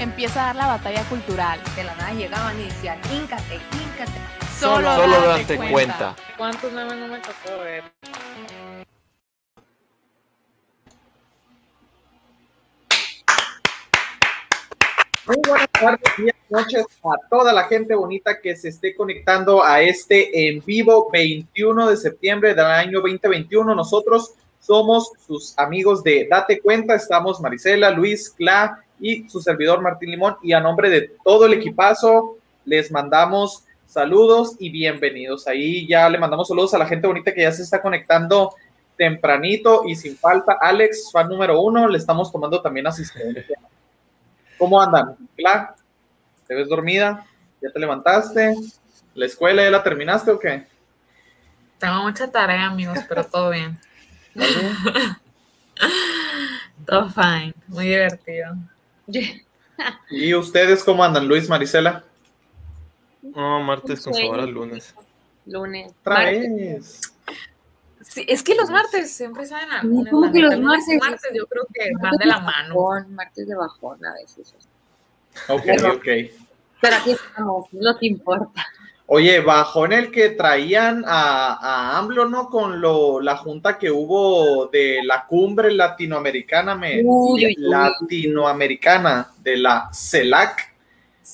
Empieza 0.00 0.44
a 0.44 0.46
dar 0.46 0.56
la 0.56 0.66
batalla 0.66 1.04
cultural. 1.10 1.60
De 1.76 1.84
la 1.84 1.94
nada 1.94 2.14
llegaban 2.14 2.58
y 2.58 2.64
decían, 2.64 2.98
híncate, 3.12 3.56
híncate. 3.56 4.18
Solo, 4.58 4.94
Solo 4.94 5.12
date 5.12 5.42
date 5.42 5.56
cuenta. 5.58 5.70
cuenta. 5.74 6.16
¿Cuántos 6.38 6.72
memes 6.72 6.96
no 6.96 7.08
me 7.08 7.18
tocó 7.18 7.58
ver? 7.62 7.84
Muy 15.26 15.36
buenas 15.46 15.68
tardes, 15.70 16.16
días, 16.16 16.36
noches 16.48 16.86
a 17.04 17.28
toda 17.28 17.52
la 17.52 17.64
gente 17.64 17.94
bonita 17.94 18.40
que 18.40 18.56
se 18.56 18.70
esté 18.70 18.94
conectando 18.94 19.62
a 19.62 19.82
este 19.82 20.48
en 20.48 20.64
vivo 20.64 21.10
21 21.12 21.90
de 21.90 21.96
septiembre 21.98 22.54
del 22.54 22.64
año 22.64 23.02
2021. 23.02 23.74
Nosotros 23.74 24.32
somos 24.60 25.12
sus 25.26 25.58
amigos 25.58 26.02
de 26.02 26.26
Date 26.26 26.58
Cuenta. 26.62 26.94
Estamos 26.94 27.38
Marisela, 27.42 27.90
Luis, 27.90 28.30
Cla 28.30 28.82
y 29.00 29.28
su 29.28 29.40
servidor 29.40 29.80
Martín 29.80 30.10
Limón. 30.10 30.36
Y 30.42 30.52
a 30.52 30.60
nombre 30.60 30.90
de 30.90 31.12
todo 31.24 31.46
el 31.46 31.54
equipazo, 31.54 32.36
les 32.64 32.90
mandamos 32.90 33.64
saludos 33.86 34.54
y 34.58 34.70
bienvenidos. 34.70 35.48
Ahí 35.48 35.86
ya 35.86 36.08
le 36.08 36.18
mandamos 36.18 36.48
saludos 36.48 36.74
a 36.74 36.78
la 36.78 36.86
gente 36.86 37.06
bonita 37.06 37.34
que 37.34 37.42
ya 37.42 37.52
se 37.52 37.62
está 37.62 37.82
conectando 37.82 38.54
tempranito 38.96 39.82
y 39.86 39.96
sin 39.96 40.16
falta. 40.16 40.58
Alex, 40.60 41.10
fan 41.10 41.28
número 41.28 41.60
uno, 41.60 41.88
le 41.88 41.98
estamos 41.98 42.30
tomando 42.30 42.60
también 42.60 42.86
asistencia. 42.86 43.58
¿Cómo 44.58 44.80
andan? 44.80 45.16
¿Cla? 45.36 45.74
¿Te 46.46 46.54
ves 46.54 46.68
dormida? 46.68 47.26
¿Ya 47.62 47.70
te 47.70 47.80
levantaste? 47.80 48.54
¿La 49.14 49.26
escuela 49.26 49.62
ya 49.62 49.70
la 49.70 49.82
terminaste 49.82 50.30
o 50.30 50.38
qué? 50.38 50.66
Tengo 51.78 52.02
mucha 52.02 52.30
tarea, 52.30 52.66
amigos, 52.66 52.98
pero 53.08 53.24
todo 53.24 53.50
bien. 53.50 53.78
todo 56.86 57.08
fine, 57.08 57.54
muy 57.68 57.86
divertido. 57.86 58.54
¿Y 60.10 60.34
ustedes 60.34 60.84
cómo 60.84 61.04
andan, 61.04 61.26
Luis, 61.26 61.48
Marisela? 61.48 62.04
No, 63.22 63.60
martes 63.60 64.02
con 64.02 64.14
sabor 64.14 64.40
al 64.40 64.50
lunes. 64.50 64.94
lunes. 65.46 65.92
Vez. 66.04 67.00
Sí, 68.02 68.24
es 68.26 68.42
que 68.42 68.54
los 68.54 68.70
martes 68.70 69.12
siempre 69.12 69.46
salen 69.46 69.70
a 69.70 69.82
No, 69.82 70.04
¿cómo 70.10 70.32
que 70.32 70.40
los 70.40 70.58
martes? 70.58 70.98
martes 70.98 71.30
yo 71.34 71.46
creo 71.46 71.66
que 71.72 71.90
van 72.00 72.16
de 72.16 72.26
la 72.26 72.40
mano. 72.40 72.74
Bajón, 72.74 73.14
martes 73.14 73.46
de 73.46 73.54
bajón 73.54 74.04
a 74.04 74.14
veces. 74.14 74.54
Ok, 75.48 75.64
ok. 75.94 76.04
Pero 76.80 76.96
aquí 76.96 77.10
estamos, 77.12 77.66
es 77.66 77.80
lo 77.80 77.98
que 77.98 78.06
importa. 78.06 78.66
Oye, 79.12 79.40
bajó 79.40 79.86
en 79.86 79.92
el 79.92 80.12
que 80.12 80.30
traían 80.30 81.04
a, 81.04 81.54
a 81.54 81.98
AMLO, 81.98 82.28
¿no? 82.28 82.48
Con 82.48 82.80
lo, 82.80 83.20
la 83.20 83.36
junta 83.36 83.76
que 83.76 83.90
hubo 83.90 84.66
de 84.66 85.00
la 85.02 85.26
cumbre 85.26 85.72
latinoamericana, 85.72 86.76
me, 86.76 87.02
Uy, 87.04 87.44
uy, 87.44 87.46
uy. 87.46 87.54
latinoamericana, 87.58 89.32
de 89.42 89.56
la 89.56 89.90
CELAC. 89.92 90.76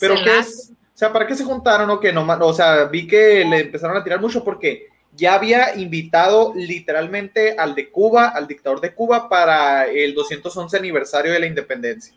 Pero 0.01 0.15
qué 0.15 0.21
CELAC. 0.21 0.41
es, 0.41 0.73
o 0.73 0.97
sea, 0.97 1.13
¿para 1.13 1.27
qué 1.27 1.35
se 1.35 1.45
juntaron 1.45 1.91
o 1.91 2.01
qué? 2.01 2.15
No, 2.15 2.27
o 2.27 2.55
sea, 2.55 2.85
vi 2.85 3.07
que 3.07 3.45
le 3.45 3.61
empezaron 3.61 3.95
a 3.95 4.03
tirar 4.03 4.23
mucho 4.23 4.43
porque 4.43 4.87
ya 5.15 5.35
había 5.35 5.77
invitado 5.77 6.55
literalmente 6.57 7.57
al 7.59 7.75
de 7.75 7.91
Cuba, 7.91 8.29
al 8.29 8.47
dictador 8.47 8.81
de 8.81 8.95
Cuba, 8.95 9.29
para 9.29 9.85
el 9.85 10.15
211 10.15 10.75
aniversario 10.79 11.31
de 11.31 11.41
la 11.41 11.47
independencia. 11.47 12.15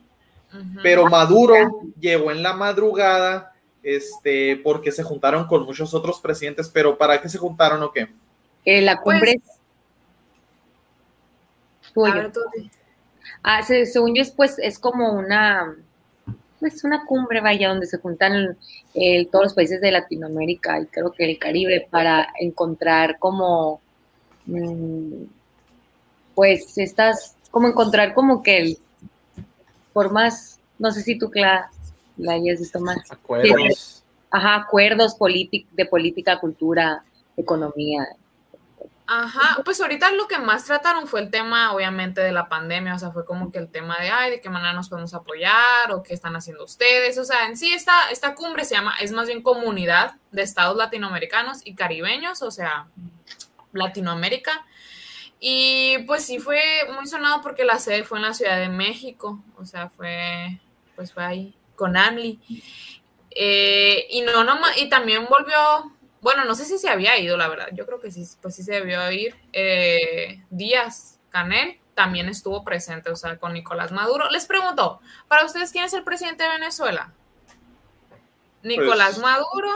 Pero 0.81 1.07
Maduro 1.07 1.81
llegó 1.99 2.31
en 2.31 2.43
la 2.43 2.53
madrugada, 2.53 3.51
este, 3.83 4.57
porque 4.63 4.91
se 4.91 5.03
juntaron 5.03 5.47
con 5.47 5.63
muchos 5.65 5.93
otros 5.93 6.19
presidentes, 6.19 6.69
pero 6.69 6.97
¿para 6.97 7.21
qué 7.21 7.29
se 7.29 7.37
juntaron 7.37 7.81
o 7.83 7.91
qué? 7.91 8.07
Eh, 8.65 8.81
la 8.81 8.99
cumbre 9.01 9.39
Pues- 9.41 9.59
tuyo. 11.93 12.11
A 12.11 12.15
ver. 12.15 12.31
Ah, 13.43 13.63
se- 13.63 13.85
según 13.85 14.15
yo, 14.15 14.21
es, 14.21 14.31
pues, 14.31 14.59
es 14.59 14.79
como 14.79 15.13
una, 15.13 15.75
pues, 16.59 16.83
una 16.83 17.05
cumbre, 17.05 17.41
vaya, 17.41 17.69
donde 17.69 17.87
se 17.87 17.97
juntan 17.97 18.57
eh, 18.95 19.27
todos 19.31 19.45
los 19.45 19.53
países 19.53 19.79
de 19.81 19.91
Latinoamérica 19.91 20.79
y 20.81 20.87
creo 20.87 21.11
que 21.11 21.23
el 21.29 21.37
Caribe 21.39 21.87
para 21.89 22.27
encontrar 22.39 23.17
como, 23.19 23.79
mm, 24.45 25.23
pues, 26.35 26.77
estas, 26.77 27.35
como 27.51 27.67
encontrar 27.67 28.13
como 28.13 28.43
que 28.43 28.57
el- 28.57 28.77
formas, 29.93 30.59
no 30.77 30.91
sé 30.91 31.01
si 31.01 31.17
tú 31.17 31.29
la, 31.33 31.69
la 32.19 32.33
hayas 32.33 32.59
visto 32.59 32.79
más. 32.79 33.11
Acuerdos. 33.11 34.03
Ajá, 34.31 34.55
acuerdos 34.55 35.17
polític- 35.17 35.67
de 35.71 35.85
política, 35.85 36.39
cultura, 36.39 37.03
economía. 37.35 38.07
Ajá, 39.11 39.63
pues 39.65 39.81
ahorita 39.81 40.11
lo 40.11 40.27
que 40.27 40.37
más 40.37 40.65
trataron 40.65 41.07
fue 41.07 41.21
el 41.21 41.31
tema, 41.31 41.73
obviamente, 41.73 42.21
de 42.21 42.31
la 42.31 42.47
pandemia, 42.47 42.93
o 42.93 42.99
sea, 42.99 43.09
fue 43.09 43.25
como 43.25 43.51
que 43.51 43.57
el 43.57 43.67
tema 43.67 43.97
de, 43.97 44.11
ay, 44.11 44.29
de 44.29 44.39
qué 44.39 44.51
manera 44.51 44.73
nos 44.73 44.87
podemos 44.87 45.15
apoyar 45.15 45.91
o 45.91 46.03
qué 46.03 46.13
están 46.13 46.35
haciendo 46.35 46.63
ustedes, 46.63 47.17
o 47.17 47.25
sea, 47.25 47.47
en 47.47 47.57
sí 47.57 47.73
esta, 47.73 48.11
esta 48.11 48.35
cumbre 48.35 48.65
se 48.65 48.75
llama, 48.75 48.93
es 49.01 49.11
más 49.11 49.25
bien 49.25 49.41
comunidad 49.41 50.17
de 50.31 50.43
estados 50.43 50.77
latinoamericanos 50.77 51.65
y 51.65 51.73
caribeños, 51.73 52.43
o 52.43 52.51
sea, 52.51 52.85
Latinoamérica. 53.73 54.63
Y 55.39 55.99
pues 56.05 56.25
sí 56.25 56.37
fue 56.37 56.61
muy 56.93 57.07
sonado 57.07 57.41
porque 57.41 57.63
la 57.65 57.79
sede 57.79 58.03
fue 58.03 58.19
en 58.19 58.25
la 58.25 58.33
Ciudad 58.35 58.59
de 58.59 58.69
México, 58.69 59.41
o 59.57 59.65
sea, 59.65 59.89
fue, 59.89 60.59
pues 60.95 61.13
fue 61.13 61.23
ahí 61.23 61.55
con 61.79 61.95
AMLI. 61.97 62.39
Eh, 63.31 64.05
y 64.09 64.21
no, 64.21 64.43
no, 64.43 64.57
y 64.77 64.89
también 64.89 65.25
volvió, 65.29 65.55
bueno, 66.21 66.43
no 66.45 66.53
sé 66.55 66.65
si 66.65 66.77
se 66.77 66.89
había 66.89 67.17
ido, 67.17 67.37
la 67.37 67.47
verdad, 67.47 67.69
yo 67.73 67.85
creo 67.85 67.99
que 68.01 68.11
sí, 68.11 68.23
pues 68.41 68.55
sí 68.55 68.63
se 68.63 68.73
debió 68.73 69.09
ir. 69.11 69.33
Eh, 69.53 70.43
Díaz 70.49 71.17
Canel 71.29 71.77
también 71.95 72.27
estuvo 72.27 72.63
presente, 72.63 73.09
o 73.09 73.15
sea, 73.15 73.37
con 73.37 73.53
Nicolás 73.53 73.91
Maduro. 73.91 74.29
Les 74.29 74.45
pregunto, 74.45 74.99
para 75.29 75.45
ustedes, 75.45 75.71
¿quién 75.71 75.85
es 75.85 75.93
el 75.93 76.03
presidente 76.03 76.43
de 76.43 76.49
Venezuela? 76.49 77.13
¿Nicolás 78.63 79.11
Pues- 79.11 79.21
Maduro 79.21 79.69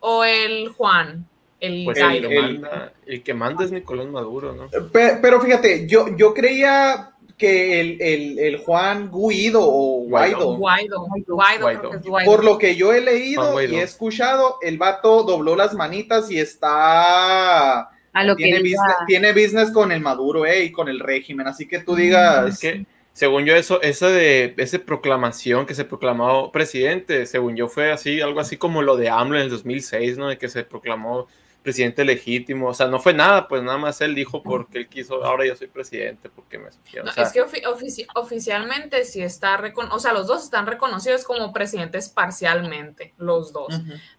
o 0.00 0.24
el 0.24 0.68
Juan? 0.70 1.26
El 1.60 1.84
Pues 1.86 1.98
el 1.98 2.28
que, 2.28 2.36
el- 2.38 2.60
manda, 2.60 2.92
el 3.04 3.22
que 3.24 3.34
manda 3.34 3.64
es 3.64 3.72
Nicolás 3.72 4.06
Maduro, 4.06 4.52
¿no? 4.54 4.68
Pe- 4.90 5.18
Pero, 5.20 5.40
fíjate, 5.40 5.88
yo, 5.88 6.06
yo 6.16 6.32
creía 6.32 7.10
que 7.38 7.80
el, 7.80 8.02
el- 8.02 8.38
el 8.38 8.56
Juan 8.58 9.10
Guido 9.12 9.60
o 9.62 10.00
Guaido, 10.08 10.56
Guaido, 10.56 11.06
Guaido, 11.06 11.06
creo 11.24 11.36
Guaido. 11.36 11.90
que 11.90 11.96
es 11.96 12.02
Guaido. 12.02 12.30
por 12.30 12.44
lo 12.44 12.58
que 12.58 12.74
yo 12.76 12.92
he 12.92 13.00
leído 13.00 13.62
y 13.62 13.76
he 13.76 13.82
escuchado, 13.82 14.56
el 14.60 14.76
vato 14.76 15.22
dobló 15.22 15.56
las 15.56 15.72
manitas 15.74 16.30
y 16.30 16.38
está... 16.38 17.90
A 18.12 18.24
lo 18.24 18.34
que 18.36 18.44
Tiene 18.44 18.58
business, 18.60 18.96
tiene 19.06 19.32
business 19.32 19.70
con 19.70 19.92
el 19.92 20.00
Maduro 20.00 20.44
eh, 20.46 20.64
y 20.64 20.72
con 20.72 20.88
el 20.88 20.98
régimen, 20.98 21.46
así 21.46 21.68
que 21.68 21.78
tú 21.78 21.94
digas... 21.94 22.54
Es 22.54 22.58
que, 22.58 22.86
según 23.12 23.44
yo, 23.44 23.54
eso, 23.54 23.80
esa 23.82 24.08
de 24.08 24.54
esa 24.56 24.78
proclamación 24.78 25.66
que 25.66 25.74
se 25.74 25.84
proclamó 25.84 26.50
presidente, 26.52 27.26
según 27.26 27.56
yo, 27.56 27.68
fue 27.68 27.90
así, 27.92 28.20
algo 28.20 28.40
así 28.40 28.56
como 28.56 28.80
lo 28.82 28.96
de 28.96 29.08
AMLO 29.10 29.36
en 29.38 29.42
el 29.44 29.50
2006, 29.50 30.18
¿no? 30.18 30.28
De 30.28 30.38
que 30.38 30.48
se 30.48 30.62
proclamó 30.64 31.26
presidente 31.68 32.04
legítimo. 32.04 32.68
O 32.68 32.74
sea, 32.74 32.86
no 32.88 32.98
fue 32.98 33.12
nada, 33.12 33.46
pues 33.46 33.62
nada 33.62 33.76
más 33.76 34.00
él 34.00 34.14
dijo 34.14 34.42
porque 34.42 34.78
él 34.78 34.88
quiso, 34.88 35.22
ahora 35.24 35.46
yo 35.46 35.54
soy 35.54 35.66
presidente, 35.66 36.30
porque 36.30 36.58
me 36.58 36.68
escogieron. 36.70 37.04
No, 37.06 37.10
O 37.12 37.14
sea, 37.14 37.24
es 37.24 37.32
que 37.32 37.42
ofi- 37.44 37.62
ofici- 37.64 38.06
oficialmente 38.14 39.04
sí 39.04 39.20
está 39.22 39.56
reconocido, 39.58 39.96
o 39.96 40.00
sea, 40.00 40.12
los 40.14 40.26
dos 40.26 40.44
están 40.44 40.66
reconocidos 40.66 41.24
como 41.24 41.52
presidentes 41.52 42.08
parcialmente, 42.08 43.12
los 43.18 43.52
dos. 43.52 43.68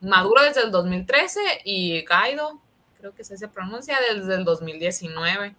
Maduro 0.02 0.44
desde 0.44 0.62
el 0.62 0.72
2013 0.72 1.40
y 1.66 2.06
Guaido, 2.06 2.62
creo 3.00 3.16
que 3.16 3.24
así 3.24 3.36
se 3.38 3.48
pronuncia, 3.48 3.98
desde 4.14 4.36
el 4.36 4.44
2019. 4.46 5.56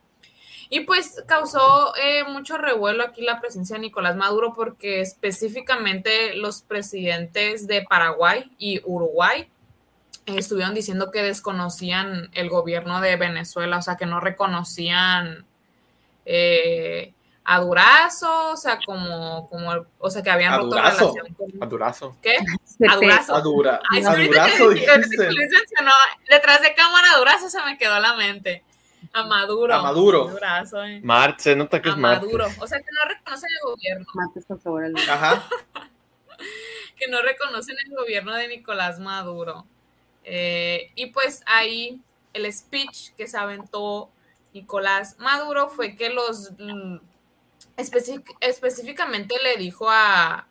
Y 0.72 0.80
pues 0.80 1.24
causó 1.26 1.92
eh, 1.96 2.22
mucho 2.22 2.56
revuelo 2.56 3.02
aquí 3.02 3.22
la 3.22 3.40
presencia 3.40 3.74
de 3.74 3.80
Nicolás 3.80 4.14
Maduro 4.14 4.52
porque 4.54 5.00
específicamente 5.00 6.34
los 6.36 6.62
presidentes 6.62 7.66
de 7.66 7.82
Paraguay 7.82 8.50
y 8.58 8.80
Uruguay 8.84 9.48
estuvieron 10.26 10.74
diciendo 10.74 11.10
que 11.10 11.22
desconocían 11.22 12.30
el 12.34 12.48
gobierno 12.48 13.00
de 13.00 13.16
Venezuela, 13.16 13.78
o 13.78 13.82
sea, 13.82 13.96
que 13.96 14.06
no 14.06 14.20
reconocían 14.20 15.44
eh, 16.24 17.12
a 17.44 17.58
Durazo, 17.60 18.50
o 18.52 18.56
sea, 18.56 18.78
como, 18.84 19.48
como, 19.48 19.86
o 19.98 20.10
sea, 20.10 20.22
que 20.22 20.30
habían 20.30 20.52
¿A 20.52 20.56
roto 20.58 20.68
Durazo? 20.76 21.14
relación 21.14 21.34
con... 21.34 21.62
a 21.62 21.66
Durazo. 21.66 22.16
¿Qué? 22.22 22.36
A 22.88 22.96
Durazo. 22.96 23.34
A, 23.34 23.40
Dura, 23.40 23.80
Ay, 23.90 24.02
a 24.04 24.14
Durazo, 24.14 24.68
que- 24.70 24.84
que 24.84 24.98
mencionó, 24.98 25.90
detrás 26.28 26.60
de 26.62 26.74
cámara 26.74 27.08
Durazo 27.18 27.50
se 27.50 27.60
me 27.62 27.76
quedó 27.76 27.98
la 27.98 28.14
mente. 28.14 28.62
A 29.12 29.24
Maduro. 29.24 29.74
A 29.74 29.82
Maduro. 29.82 30.28
Durazo, 30.28 30.84
eh. 30.84 31.02
Se 31.38 31.56
nota 31.56 31.80
que 31.82 31.88
A 31.88 31.92
es. 31.92 31.98
Maduro. 31.98 32.46
O 32.60 32.66
sea, 32.66 32.78
que 32.78 32.84
no 32.92 33.04
reconoce 33.08 33.46
el 33.48 33.58
gobierno. 33.64 34.06
Al- 35.00 35.10
Ajá. 35.10 35.48
que 36.96 37.08
no 37.08 37.20
reconocen 37.22 37.76
el 37.88 37.96
gobierno 37.96 38.34
de 38.34 38.46
Nicolás 38.48 39.00
Maduro. 39.00 39.64
Eh, 40.24 40.92
y 40.94 41.06
pues 41.06 41.42
ahí 41.46 42.00
el 42.32 42.52
speech 42.52 43.14
que 43.16 43.26
se 43.26 43.38
aventó 43.38 44.10
Nicolás 44.52 45.16
Maduro 45.18 45.68
fue 45.68 45.94
que 45.96 46.10
los 46.10 46.52
mm, 46.58 46.96
específicamente 47.76 49.36
le 49.42 49.56
dijo 49.56 49.88
a 49.88 50.46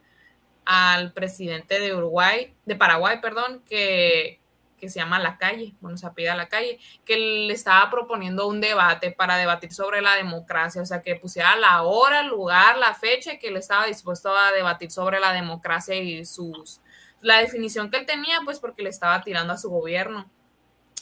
al 0.69 1.13
presidente 1.13 1.79
de 1.79 1.95
Uruguay, 1.95 2.53
de 2.63 2.75
Paraguay, 2.75 3.19
perdón, 3.19 3.63
que, 3.67 4.39
que 4.79 4.87
se 4.87 4.99
llama 4.99 5.17
La 5.17 5.35
Calle, 5.39 5.73
bueno, 5.81 5.97
se 5.97 6.05
apida 6.05 6.35
La 6.35 6.47
Calle, 6.47 6.77
que 7.05 7.17
le 7.17 7.53
estaba 7.53 7.89
proponiendo 7.89 8.45
un 8.45 8.61
debate 8.61 9.11
para 9.11 9.37
debatir 9.37 9.73
sobre 9.73 9.99
la 9.99 10.15
democracia, 10.15 10.79
o 10.79 10.85
sea, 10.85 11.01
que 11.01 11.15
pusiera 11.15 11.55
la 11.55 11.81
hora, 11.81 12.19
el 12.19 12.27
lugar, 12.27 12.77
la 12.77 12.93
fecha, 12.93 13.39
que 13.39 13.47
él 13.47 13.57
estaba 13.57 13.87
dispuesto 13.87 14.29
a 14.29 14.51
debatir 14.51 14.91
sobre 14.91 15.19
la 15.19 15.33
democracia 15.33 15.95
y 15.95 16.23
sus 16.23 16.81
la 17.21 17.39
definición 17.39 17.89
que 17.89 17.97
él 17.97 18.05
tenía, 18.05 18.39
pues 18.43 18.59
porque 18.59 18.83
le 18.83 18.89
estaba 18.89 19.21
tirando 19.23 19.53
a 19.53 19.57
su 19.57 19.69
gobierno. 19.69 20.29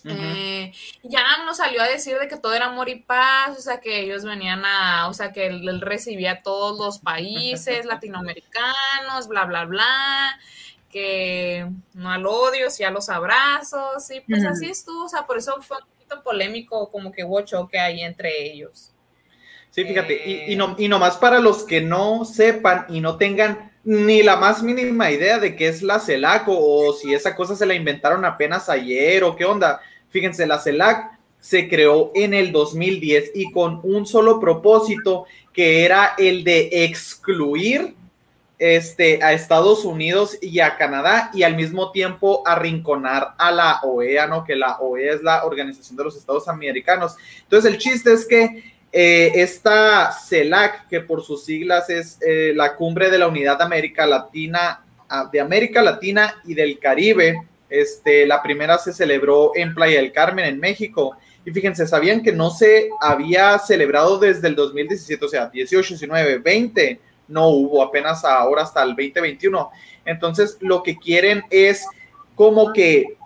Eh, 0.05 0.71
ya 1.03 1.43
nos 1.45 1.57
salió 1.57 1.81
a 1.81 1.87
decir 1.87 2.17
de 2.17 2.27
que 2.27 2.37
todo 2.37 2.53
era 2.53 2.67
amor 2.67 2.87
y 2.87 2.99
paz, 2.99 3.57
o 3.57 3.61
sea, 3.61 3.79
que 3.79 4.01
ellos 4.01 4.23
venían 4.23 4.63
a, 4.65 5.07
o 5.09 5.13
sea, 5.13 5.33
que 5.33 5.47
él, 5.47 5.67
él 5.67 5.81
recibía 5.81 6.33
a 6.33 6.41
todos 6.41 6.77
los 6.77 6.99
países 6.99 7.85
latinoamericanos, 7.85 9.27
bla, 9.27 9.45
bla, 9.45 9.65
bla, 9.65 10.39
que 10.89 11.67
no 11.93 12.09
al 12.09 12.25
odio, 12.25 12.69
sí 12.69 12.83
a 12.83 12.91
los 12.91 13.09
abrazos, 13.09 14.09
y 14.11 14.21
pues 14.21 14.43
Ujú. 14.43 14.51
así 14.51 14.69
estuvo, 14.69 15.05
o 15.05 15.09
sea, 15.09 15.25
por 15.25 15.37
eso 15.37 15.55
fue 15.61 15.77
un 15.77 15.89
poquito 15.89 16.23
polémico, 16.23 16.89
como 16.89 17.11
que 17.11 17.23
hubo 17.23 17.41
choque 17.41 17.79
ahí 17.79 18.01
entre 18.01 18.51
ellos. 18.51 18.91
Sí, 19.71 19.83
fíjate, 19.83 20.21
y, 20.25 20.53
y, 20.53 20.55
no, 20.55 20.75
y 20.77 20.87
nomás 20.87 21.17
para 21.17 21.39
los 21.39 21.63
que 21.63 21.81
no 21.81 22.25
sepan 22.25 22.85
y 22.89 22.99
no 22.99 23.17
tengan 23.17 23.76
ni 23.87 24.21
la 24.21 24.35
más 24.35 24.61
mínima 24.61 25.09
idea 25.11 25.39
de 25.39 25.55
qué 25.55 25.69
es 25.69 25.81
la 25.81 26.01
CELAC 26.01 26.43
o, 26.47 26.91
si 26.91 27.13
esa 27.13 27.33
cosa 27.33 27.55
se 27.55 27.65
la 27.65 27.73
inventaron 27.73 28.25
apenas 28.25 28.67
ayer 28.67 29.23
o 29.23 29.33
qué 29.33 29.45
onda. 29.45 29.79
Fíjense, 30.09 30.45
la 30.45 30.59
CELAC 30.59 31.17
se 31.39 31.69
creó 31.69 32.11
en 32.13 32.33
el 32.33 32.51
2010 32.51 33.31
y 33.33 33.49
con 33.49 33.79
un 33.83 34.05
solo 34.05 34.41
propósito 34.41 35.25
que 35.53 35.85
era 35.85 36.15
el 36.17 36.43
de 36.43 36.67
excluir 36.83 37.95
este, 38.59 39.23
a 39.23 39.31
Estados 39.31 39.85
Unidos 39.85 40.37
y 40.41 40.59
a 40.59 40.75
Canadá 40.75 41.31
y 41.33 41.43
al 41.43 41.55
mismo 41.55 41.93
tiempo 41.93 42.43
arrinconar 42.45 43.35
a 43.37 43.51
la 43.51 43.79
OEA, 43.83 44.27
¿no? 44.27 44.43
Que 44.43 44.57
la 44.57 44.79
OEA 44.79 45.13
es 45.13 45.23
la 45.23 45.45
Organización 45.45 45.95
de 45.95 46.03
los 46.03 46.17
Estados 46.17 46.49
Americanos. 46.49 47.15
Entonces 47.43 47.71
el 47.71 47.77
chiste 47.77 48.11
es 48.11 48.27
que 48.27 48.76
eh, 48.99 49.43
esta 49.43 50.11
CELAC, 50.11 50.87
que 50.87 51.01
por 51.01 51.23
sus 51.23 51.45
siglas 51.45 51.87
es 51.91 52.17
eh, 52.19 52.51
la 52.55 52.75
Cumbre 52.75 53.11
de 53.11 53.19
la 53.19 53.27
Unidad 53.27 53.59
de 53.59 53.63
América 53.63 54.07
Latina, 54.07 54.83
ah, 55.07 55.29
de 55.31 55.39
América 55.39 55.83
Latina 55.83 56.41
y 56.45 56.55
del 56.55 56.79
Caribe, 56.79 57.43
este, 57.69 58.25
la 58.25 58.41
primera 58.41 58.79
se 58.79 58.91
celebró 58.91 59.51
en 59.53 59.75
Playa 59.75 59.97
del 59.97 60.11
Carmen, 60.11 60.45
en 60.45 60.59
México. 60.59 61.15
Y 61.45 61.51
fíjense, 61.51 61.85
sabían 61.85 62.23
que 62.23 62.31
no 62.31 62.49
se 62.49 62.89
había 62.99 63.59
celebrado 63.59 64.17
desde 64.17 64.47
el 64.47 64.55
2017, 64.55 65.23
o 65.23 65.29
sea, 65.29 65.45
18, 65.45 65.89
19, 65.89 66.39
20, 66.39 66.99
no 67.27 67.49
hubo 67.49 67.83
apenas 67.83 68.25
ahora 68.25 68.63
hasta 68.63 68.81
el 68.81 68.95
2021. 68.95 69.69
Entonces, 70.05 70.57
lo 70.59 70.81
que 70.81 70.97
quieren 70.97 71.43
es 71.51 71.85
como 72.33 72.73
que 72.73 73.16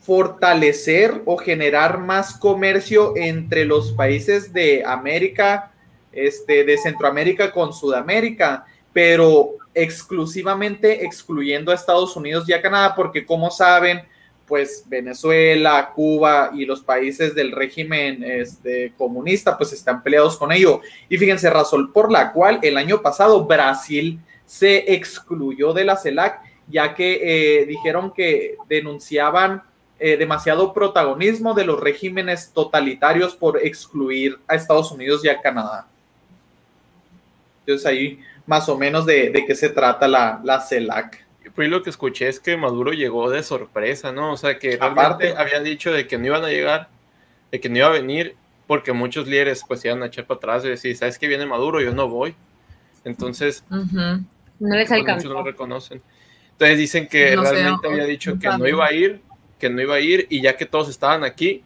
fortalecer 0.00 1.22
o 1.26 1.36
generar 1.36 1.98
más 1.98 2.36
comercio 2.38 3.12
entre 3.16 3.64
los 3.64 3.92
países 3.92 4.52
de 4.52 4.82
América, 4.84 5.72
este, 6.10 6.64
de 6.64 6.78
Centroamérica 6.78 7.52
con 7.52 7.72
Sudamérica, 7.72 8.64
pero 8.92 9.56
exclusivamente 9.74 11.04
excluyendo 11.04 11.70
a 11.70 11.74
Estados 11.74 12.16
Unidos 12.16 12.48
y 12.48 12.52
a 12.52 12.62
Canadá, 12.62 12.94
porque 12.96 13.24
como 13.24 13.50
saben, 13.50 14.02
pues 14.46 14.84
Venezuela, 14.88 15.92
Cuba 15.94 16.50
y 16.52 16.64
los 16.64 16.80
países 16.80 17.36
del 17.36 17.52
régimen 17.52 18.24
este, 18.24 18.92
comunista, 18.98 19.56
pues 19.56 19.72
están 19.72 20.02
peleados 20.02 20.36
con 20.36 20.50
ello. 20.50 20.80
Y 21.08 21.18
fíjense, 21.18 21.48
razón 21.50 21.92
por 21.92 22.10
la 22.10 22.32
cual 22.32 22.58
el 22.62 22.76
año 22.76 23.00
pasado 23.00 23.44
Brasil 23.44 24.18
se 24.46 24.92
excluyó 24.92 25.72
de 25.72 25.84
la 25.84 25.96
CELAC, 25.96 26.40
ya 26.66 26.94
que 26.94 27.20
eh, 27.60 27.66
dijeron 27.66 28.12
que 28.12 28.56
denunciaban 28.68 29.62
eh, 30.00 30.16
demasiado 30.16 30.72
protagonismo 30.72 31.52
de 31.54 31.64
los 31.64 31.78
regímenes 31.78 32.52
totalitarios 32.52 33.36
por 33.36 33.58
excluir 33.58 34.38
a 34.48 34.54
Estados 34.54 34.90
Unidos 34.90 35.24
y 35.24 35.28
a 35.28 35.40
Canadá. 35.40 35.86
Entonces 37.60 37.86
ahí 37.86 38.20
más 38.46 38.68
o 38.68 38.76
menos 38.76 39.06
de, 39.06 39.30
de 39.30 39.44
qué 39.44 39.54
se 39.54 39.68
trata 39.68 40.08
la, 40.08 40.40
la 40.42 40.60
CELAC. 40.60 41.24
Pues 41.54 41.68
lo 41.68 41.82
que 41.82 41.90
escuché 41.90 42.28
es 42.28 42.40
que 42.40 42.56
Maduro 42.56 42.92
llegó 42.92 43.30
de 43.30 43.42
sorpresa, 43.42 44.10
¿no? 44.10 44.32
O 44.32 44.36
sea, 44.36 44.58
que 44.58 44.78
Aparte. 44.80 45.34
había 45.36 45.60
dicho 45.60 45.92
de 45.92 46.06
que 46.06 46.18
no 46.18 46.26
iban 46.26 46.44
a 46.44 46.48
llegar, 46.48 46.88
de 47.52 47.60
que 47.60 47.68
no 47.68 47.76
iba 47.76 47.86
a 47.88 47.90
venir, 47.90 48.36
porque 48.66 48.92
muchos 48.92 49.26
líderes 49.26 49.64
pues 49.68 49.84
iban 49.84 50.02
a 50.02 50.06
echar 50.06 50.26
para 50.26 50.38
atrás 50.38 50.64
y 50.64 50.68
decir, 50.68 50.96
¿sabes 50.96 51.18
que 51.18 51.28
viene 51.28 51.44
Maduro? 51.44 51.80
Yo 51.80 51.92
no 51.92 52.08
voy. 52.08 52.34
Entonces. 53.04 53.64
No 53.68 53.78
les 53.78 53.90
pues, 54.58 54.70
muchos 54.70 54.90
no 54.90 54.94
alcanzó. 54.96 55.28
lo 55.28 55.42
reconocen. 55.42 56.02
Entonces 56.52 56.78
dicen 56.78 57.08
que 57.08 57.34
No 57.36 57.44
sé, 57.44 57.52
realmente 57.52 57.86
no, 57.88 57.92
había 57.94 58.04
dicho 58.04 58.38
que 58.38 58.48
no 58.48 58.66
iba 58.66 58.86
a 58.86 58.92
ir, 58.92 59.20
que 59.60 59.70
no 59.70 59.80
iba 59.80 59.94
a 59.94 60.00
ir, 60.00 60.26
y 60.28 60.42
ya 60.42 60.56
que 60.56 60.66
todos 60.66 60.88
estaban 60.88 61.22
aquí, 61.22 61.62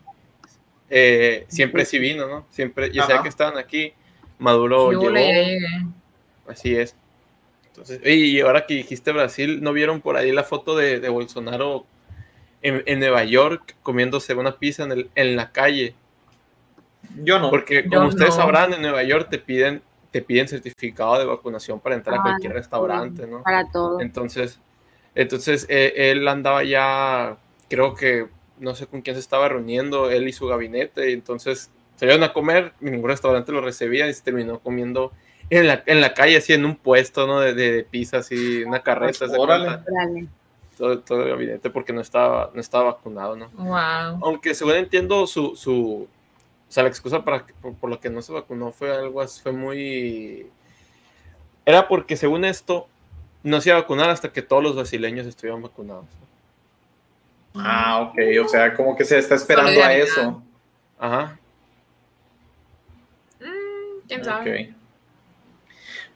eh, 0.90 1.46
siempre 1.48 1.84
sí 1.86 1.98
vino, 1.98 2.26
¿no? 2.28 2.46
Siempre, 2.50 2.92
ya 2.92 3.06
sea 3.06 3.22
que 3.22 3.28
estaban 3.28 3.56
aquí, 3.58 3.94
Maduro 4.38 4.90
Sí, 4.92 4.98
llegó. 4.98 5.14
Así 6.48 6.76
es. 6.76 6.94
Entonces, 7.68 8.00
y 8.06 8.40
ahora 8.40 8.66
que 8.66 8.74
dijiste 8.74 9.12
Brasil, 9.12 9.62
¿no 9.62 9.72
vieron 9.72 10.00
por 10.00 10.16
ahí 10.16 10.30
la 10.32 10.44
foto 10.44 10.76
de, 10.76 11.00
de 11.00 11.08
Bolsonaro 11.08 11.86
en, 12.62 12.82
en 12.86 13.00
Nueva 13.00 13.24
York 13.24 13.76
comiéndose 13.82 14.34
una 14.34 14.58
pizza 14.58 14.84
en, 14.84 14.92
el- 14.92 15.10
en 15.14 15.36
la 15.36 15.50
calle? 15.52 15.94
Yo 17.22 17.38
no. 17.38 17.50
Porque 17.50 17.82
Yo 17.84 17.90
como 17.90 18.08
ustedes 18.08 18.30
no. 18.30 18.42
sabrán, 18.42 18.72
en 18.74 18.82
Nueva 18.82 19.02
York 19.02 19.28
te 19.30 19.38
piden, 19.38 19.82
te 20.10 20.22
piden 20.22 20.48
certificado 20.48 21.18
de 21.18 21.24
vacunación 21.24 21.80
para 21.80 21.94
entrar 21.96 22.16
a 22.16 22.20
Ah, 22.20 22.22
cualquier 22.22 22.52
restaurante, 22.52 23.26
¿no? 23.26 23.42
Para 23.42 23.68
todo. 23.70 24.00
Entonces, 24.00 24.60
entonces 25.14 25.66
eh, 25.68 25.92
él 25.96 26.26
andaba 26.28 26.62
ya, 26.64 27.36
creo 27.74 27.94
que 27.94 28.28
no 28.58 28.74
sé 28.74 28.86
con 28.86 29.02
quién 29.02 29.16
se 29.16 29.20
estaba 29.20 29.48
reuniendo, 29.48 30.10
él 30.10 30.28
y 30.28 30.32
su 30.32 30.46
gabinete, 30.46 31.10
y 31.10 31.12
entonces 31.14 31.70
salieron 31.96 32.22
a 32.22 32.32
comer, 32.32 32.72
y 32.80 32.86
ningún 32.86 33.10
restaurante 33.10 33.50
lo 33.52 33.60
recibía 33.60 34.08
y 34.08 34.14
se 34.14 34.22
terminó 34.22 34.58
comiendo 34.60 35.12
en 35.50 35.66
la, 35.66 35.82
en 35.86 36.00
la 36.00 36.14
calle, 36.14 36.36
así 36.36 36.52
en 36.52 36.64
un 36.64 36.76
puesto, 36.76 37.26
¿no? 37.26 37.40
De, 37.40 37.52
de, 37.54 37.72
de 37.72 37.82
pizza, 37.84 38.18
así, 38.18 38.62
una 38.64 38.82
carreta. 38.82 39.26
Órale. 39.38 39.80
todo, 40.78 41.00
todo 41.00 41.22
el 41.22 41.28
gabinete 41.30 41.70
porque 41.70 41.92
no 41.92 42.00
estaba, 42.00 42.50
no 42.54 42.60
estaba 42.60 42.84
vacunado, 42.92 43.36
¿no? 43.36 43.48
Wow. 43.50 44.20
Aunque 44.24 44.54
según 44.54 44.74
entiendo, 44.74 45.26
su, 45.26 45.54
su, 45.56 46.08
o 46.68 46.72
sea, 46.72 46.82
la 46.84 46.88
excusa 46.88 47.24
para, 47.24 47.44
por, 47.60 47.74
por 47.74 47.90
lo 47.90 48.00
que 48.00 48.08
no 48.10 48.22
se 48.22 48.32
vacunó 48.32 48.72
fue 48.72 48.90
algo, 48.96 49.20
así- 49.20 49.40
fue 49.42 49.52
muy... 49.52 50.46
Era 51.66 51.88
porque 51.88 52.16
según 52.16 52.44
esto, 52.44 52.86
no 53.42 53.60
se 53.60 53.68
iba 53.70 53.78
a 53.78 53.82
vacunar 53.82 54.10
hasta 54.10 54.32
que 54.32 54.42
todos 54.42 54.62
los 54.62 54.74
brasileños 54.76 55.26
estuvieran 55.26 55.62
vacunados. 55.62 56.06
Ah, 57.54 58.00
ok, 58.02 58.18
o 58.44 58.48
sea, 58.48 58.74
como 58.74 58.96
que 58.96 59.04
se 59.04 59.18
está 59.18 59.36
esperando 59.36 59.82
a 59.82 59.94
eso. 59.94 60.42
Ajá. 60.98 61.38
Mm, 63.40 64.06
¿Quién 64.08 64.24
sabe? 64.24 64.68
Ok. 64.70 64.84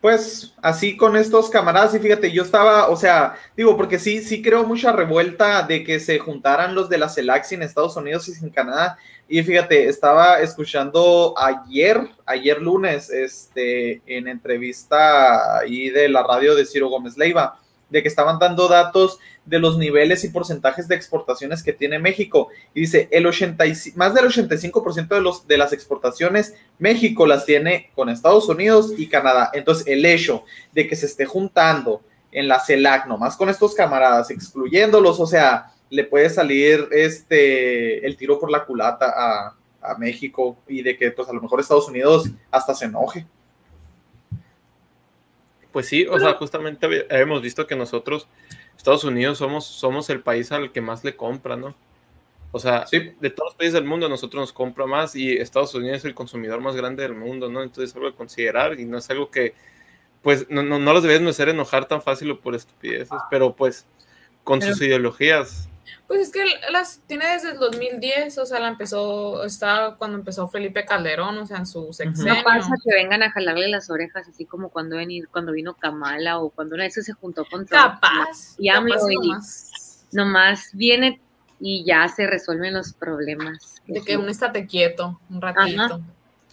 Pues 0.00 0.54
así 0.62 0.96
con 0.96 1.16
estos 1.16 1.50
camaradas, 1.50 1.92
y 1.94 1.98
fíjate, 1.98 2.30
yo 2.30 2.44
estaba, 2.44 2.88
o 2.88 2.96
sea, 2.96 3.34
digo, 3.56 3.76
porque 3.76 3.98
sí, 3.98 4.22
sí 4.22 4.42
creo 4.42 4.64
mucha 4.64 4.92
revuelta 4.92 5.64
de 5.64 5.82
que 5.82 5.98
se 5.98 6.20
juntaran 6.20 6.76
los 6.76 6.88
de 6.88 6.98
la 6.98 7.08
CELAC 7.08 7.50
en 7.52 7.62
Estados 7.62 7.96
Unidos 7.96 8.28
y 8.28 8.32
sin 8.32 8.50
Canadá. 8.50 8.96
Y 9.26 9.42
fíjate, 9.42 9.88
estaba 9.88 10.40
escuchando 10.40 11.34
ayer, 11.36 12.00
ayer 12.26 12.62
lunes, 12.62 13.10
este, 13.10 14.00
en 14.06 14.28
entrevista 14.28 15.58
ahí 15.58 15.90
de 15.90 16.08
la 16.08 16.22
radio 16.22 16.54
de 16.54 16.64
Ciro 16.64 16.88
Gómez 16.88 17.16
Leiva, 17.16 17.60
de 17.90 18.02
que 18.02 18.08
estaban 18.08 18.38
dando 18.38 18.68
datos 18.68 19.18
de 19.44 19.58
los 19.58 19.78
niveles 19.78 20.24
y 20.24 20.28
porcentajes 20.28 20.88
de 20.88 20.94
exportaciones 20.94 21.62
que 21.62 21.72
tiene 21.72 21.98
México. 21.98 22.48
Y 22.74 22.82
dice, 22.82 23.08
el 23.10 23.26
85, 23.26 23.96
más 23.98 24.14
del 24.14 24.26
85% 24.26 25.08
de, 25.08 25.20
los, 25.20 25.46
de 25.46 25.58
las 25.58 25.72
exportaciones 25.72 26.54
México 26.78 27.26
las 27.26 27.46
tiene 27.46 27.90
con 27.94 28.08
Estados 28.08 28.48
Unidos 28.48 28.92
y 28.96 29.08
Canadá. 29.08 29.50
Entonces, 29.54 29.86
el 29.86 30.04
hecho 30.04 30.44
de 30.72 30.86
que 30.86 30.96
se 30.96 31.06
esté 31.06 31.24
juntando 31.24 32.02
en 32.30 32.46
la 32.46 32.60
CELAC 32.60 33.06
nomás 33.06 33.36
con 33.36 33.48
estos 33.48 33.74
camaradas, 33.74 34.30
excluyéndolos, 34.30 35.18
o 35.18 35.26
sea, 35.26 35.72
le 35.90 36.04
puede 36.04 36.28
salir 36.28 36.86
este 36.90 38.06
el 38.06 38.16
tiro 38.16 38.38
por 38.38 38.50
la 38.50 38.66
culata 38.66 39.12
a, 39.16 39.56
a 39.80 39.94
México 39.96 40.58
y 40.68 40.82
de 40.82 40.96
que 40.96 41.10
pues 41.10 41.28
a 41.28 41.32
lo 41.32 41.40
mejor 41.40 41.60
Estados 41.60 41.88
Unidos 41.88 42.28
hasta 42.50 42.74
se 42.74 42.86
enoje. 42.86 43.26
Pues 45.72 45.86
sí, 45.86 46.06
o 46.06 46.18
sea, 46.18 46.34
justamente 46.34 46.86
hemos 47.10 47.42
visto 47.42 47.66
que 47.66 47.76
nosotros, 47.76 48.26
Estados 48.76 49.04
Unidos, 49.04 49.38
somos, 49.38 49.66
somos 49.66 50.08
el 50.10 50.20
país 50.20 50.50
al 50.52 50.72
que 50.72 50.80
más 50.80 51.04
le 51.04 51.14
compra, 51.16 51.56
¿no? 51.56 51.74
O 52.52 52.58
sea, 52.58 52.86
Sí. 52.86 53.12
de 53.20 53.30
todos 53.30 53.50
los 53.50 53.54
países 53.56 53.74
del 53.74 53.84
mundo, 53.84 54.08
nosotros 54.08 54.40
nos 54.40 54.52
compra 54.54 54.86
más 54.86 55.14
y 55.14 55.36
Estados 55.36 55.74
Unidos 55.74 55.98
es 55.98 56.04
el 56.06 56.14
consumidor 56.14 56.60
más 56.60 56.74
grande 56.74 57.02
del 57.02 57.14
mundo, 57.14 57.50
¿no? 57.50 57.62
Entonces 57.62 57.90
es 57.90 57.96
algo 57.96 58.08
a 58.08 58.16
considerar 58.16 58.80
y 58.80 58.86
no 58.86 58.96
es 58.98 59.08
algo 59.10 59.30
que 59.30 59.54
pues 60.22 60.46
no, 60.50 60.62
no, 60.62 60.78
no 60.78 60.92
los 60.92 61.02
debes 61.02 61.22
hacer 61.28 61.48
enojar 61.50 61.86
tan 61.86 62.02
fácil 62.02 62.30
o 62.30 62.40
por 62.40 62.54
estupideces, 62.54 63.18
pero 63.30 63.54
pues 63.54 63.86
con 64.44 64.60
sus 64.62 64.80
ideologías. 64.80 65.67
Pues 66.06 66.20
es 66.20 66.32
que 66.32 66.44
las 66.70 67.00
tiene 67.06 67.26
desde 67.26 67.52
el 67.52 67.58
2010, 67.58 68.38
o 68.38 68.46
sea, 68.46 68.60
la 68.60 68.68
empezó, 68.68 69.44
está 69.44 69.96
cuando 69.98 70.18
empezó 70.18 70.48
Felipe 70.48 70.84
Calderón, 70.84 71.38
o 71.38 71.46
sea, 71.46 71.58
en 71.58 71.66
su 71.66 71.92
sexenio. 71.92 72.34
No 72.34 72.42
pasa 72.42 72.70
que 72.84 72.94
vengan 72.94 73.22
a 73.22 73.30
jalarle 73.30 73.68
las 73.68 73.90
orejas, 73.90 74.26
así 74.28 74.44
como 74.44 74.70
cuando, 74.70 74.96
venir, 74.96 75.28
cuando 75.28 75.52
vino 75.52 75.74
Kamala 75.74 76.38
o 76.38 76.50
cuando 76.50 76.74
una 76.74 76.84
vez 76.84 76.94
se 76.94 77.12
juntó 77.12 77.44
con 77.44 77.66
Trump. 77.66 78.00
Capaz. 78.00 78.54
Y 78.58 78.68
AMLO 78.68 78.94
capaz 78.94 79.10
y 79.10 79.16
nomás 79.16 79.78
nomás 80.12 80.70
viene 80.72 81.20
y 81.60 81.84
ya 81.84 82.08
se 82.08 82.26
resuelven 82.26 82.74
los 82.74 82.92
problemas. 82.92 83.82
de 83.86 84.02
que 84.02 84.16
uno 84.16 84.28
estate 84.28 84.66
quieto 84.66 85.20
un 85.28 85.40
ratito. 85.40 85.82
Ajá. 85.82 86.00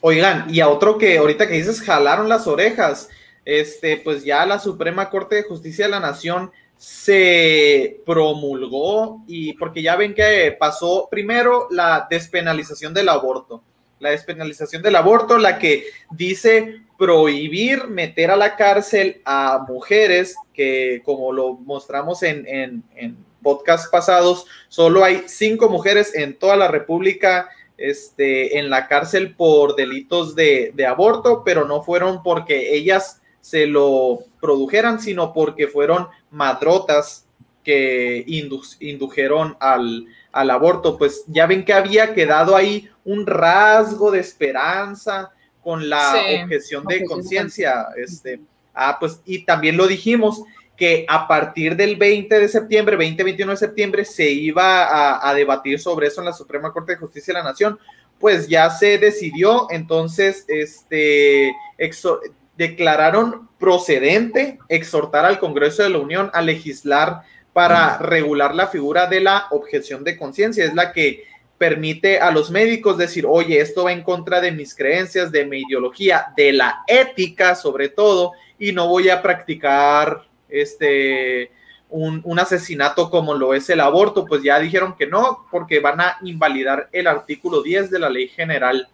Oigan, 0.02 0.46
y 0.50 0.60
a 0.60 0.70
otro 0.70 0.98
que 0.98 1.18
ahorita 1.18 1.48
que 1.48 1.56
dices 1.56 1.82
jalaron 1.82 2.30
las 2.30 2.48
orejas, 2.48 3.10
este, 3.44 3.98
pues 3.98 4.24
ya 4.24 4.46
la 4.46 4.60
Suprema 4.60 5.10
Corte 5.10 5.36
de 5.36 5.44
Justicia 5.44 5.86
de 5.86 5.92
la 5.92 6.00
Nación 6.00 6.52
se 6.78 8.02
promulgó 8.06 9.24
y 9.28 9.54
porque 9.54 9.82
ya 9.82 9.96
ven 9.96 10.14
que 10.14 10.56
pasó 10.60 11.08
primero 11.10 11.68
la 11.72 12.08
despenalización 12.10 12.94
del 12.94 13.10
aborto, 13.10 13.64
la 14.00 14.10
despenalización 14.12 14.82
del 14.82 14.96
aborto, 14.96 15.38
la 15.38 15.58
que 15.58 15.86
dice 16.12 16.82
prohibir 16.98 17.88
meter 17.88 18.32
a 18.32 18.36
la 18.36 18.56
cárcel 18.56 19.22
a 19.26 19.66
mujeres 19.68 20.36
que, 20.54 21.02
como 21.04 21.32
lo 21.32 21.54
mostramos 21.54 22.24
en, 22.24 22.46
en, 22.48 23.18
podcast 23.42 23.92
pasados, 23.92 24.48
solo 24.70 25.04
hay 25.04 25.26
cinco 25.28 25.70
mujeres 25.70 26.16
en 26.16 26.36
toda 26.36 26.56
la 26.56 26.68
República 26.68 27.48
este, 27.78 28.58
en 28.58 28.72
la 28.72 28.88
cárcel 28.88 29.36
por 29.36 29.76
delitos 29.76 30.36
de, 30.36 30.72
de 30.74 30.86
aborto, 30.88 31.44
pero 31.46 31.68
no 31.68 31.84
fueron 31.84 32.24
porque 32.24 32.76
ellas 32.76 33.22
se 33.42 33.68
lo 33.68 34.22
produjeran, 34.42 35.00
sino 35.00 35.32
porque 35.32 35.68
fueron 35.68 36.08
madrotas 36.36 37.26
que 37.64 38.24
indu 38.28 38.62
indujeron 38.80 39.58
al, 39.60 40.06
al, 40.32 40.50
aborto. 40.52 40.98
Pues 40.98 41.24
ya 41.28 41.48
ven 41.48 41.66
que 41.66 41.74
había 41.74 42.14
quedado 42.14 42.56
ahí 42.56 42.90
un 43.04 43.26
rasgo 43.26 44.12
de 44.12 44.20
esperanza 44.20 45.32
con 45.64 45.90
la 45.90 46.12
Sí. 46.14 46.44
objeción 46.44 46.86
de 46.86 47.04
conciencia. 47.06 47.88
Este, 47.98 48.40
ah, 48.74 48.98
pues, 49.00 49.20
y 49.26 49.46
también 49.46 49.78
lo 49.78 49.88
dijimos 49.88 50.44
que 50.78 51.06
a 51.08 51.28
partir 51.28 51.76
del 51.76 51.96
20 51.96 52.38
de 52.38 52.50
septiembre, 52.50 52.98
20-21 52.98 53.52
de 53.52 53.58
septiembre, 53.58 54.06
se 54.06 54.30
iba 54.30 54.84
a, 54.84 55.28
a 55.28 55.34
debatir 55.34 55.80
sobre 55.80 56.08
eso 56.08 56.20
en 56.22 56.26
la 56.26 56.34
Suprema 56.34 56.72
Corte 56.74 56.92
de 56.92 56.98
Justicia 57.00 57.34
de 57.34 57.40
la 57.40 57.46
Nación. 57.50 57.80
Pues 58.20 58.48
ya 58.48 58.70
se 58.70 58.98
decidió, 58.98 59.68
entonces, 59.72 60.46
este, 60.50 61.52
exo- 61.80 62.20
declararon 62.58 63.50
procedente 63.60 64.60
exhortar 64.70 65.26
al 65.26 65.40
Congreso 65.40 65.84
de 65.84 65.90
la 65.90 66.00
Unión 66.00 66.30
a 66.34 66.42
legislar 66.42 67.22
para 67.54 67.98
regular 68.00 68.54
la 68.54 68.68
figura 68.68 69.08
de 69.08 69.22
la 69.22 69.48
objeción 69.52 70.04
de 70.04 70.18
conciencia. 70.18 70.66
Es 70.66 70.74
la 70.74 70.92
que 70.92 71.24
permite 71.58 72.20
a 72.20 72.32
los 72.32 72.52
médicos 72.52 72.98
decir, 72.98 73.26
oye, 73.26 73.62
esto 73.62 73.86
va 73.86 73.94
en 73.94 74.04
contra 74.04 74.42
de 74.42 74.52
mis 74.52 74.76
creencias, 74.76 75.32
de 75.32 75.46
mi 75.46 75.62
ideología, 75.62 76.34
de 76.36 76.52
la 76.52 76.84
ética 76.86 77.56
sobre 77.56 77.90
todo, 77.90 78.34
y 78.60 78.72
no 78.74 78.88
voy 78.88 79.10
a 79.10 79.22
practicar 79.22 80.24
este 80.50 81.52
un, 81.90 82.22
un 82.26 82.40
asesinato 82.40 83.10
como 83.10 83.34
lo 83.34 83.54
es 83.54 83.70
el 83.70 83.80
aborto. 83.80 84.26
Pues 84.26 84.44
ya 84.44 84.60
dijeron 84.60 84.96
que 84.98 85.08
no, 85.08 85.46
porque 85.50 85.80
van 85.80 86.02
a 86.02 86.18
invalidar 86.24 86.90
el 86.92 87.08
artículo 87.08 87.62
10 87.62 87.90
de 87.90 88.00
la 88.00 88.10
Ley 88.10 88.28
General 88.28 88.90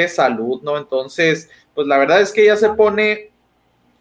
de 0.00 0.08
Salud, 0.08 0.62
¿no? 0.62 0.76
Entonces, 0.76 1.50
pues 1.74 1.86
la 1.86 1.98
verdad 1.98 2.20
es 2.20 2.32
que 2.32 2.44
ya 2.44 2.56
se 2.56 2.70
pone 2.70 3.30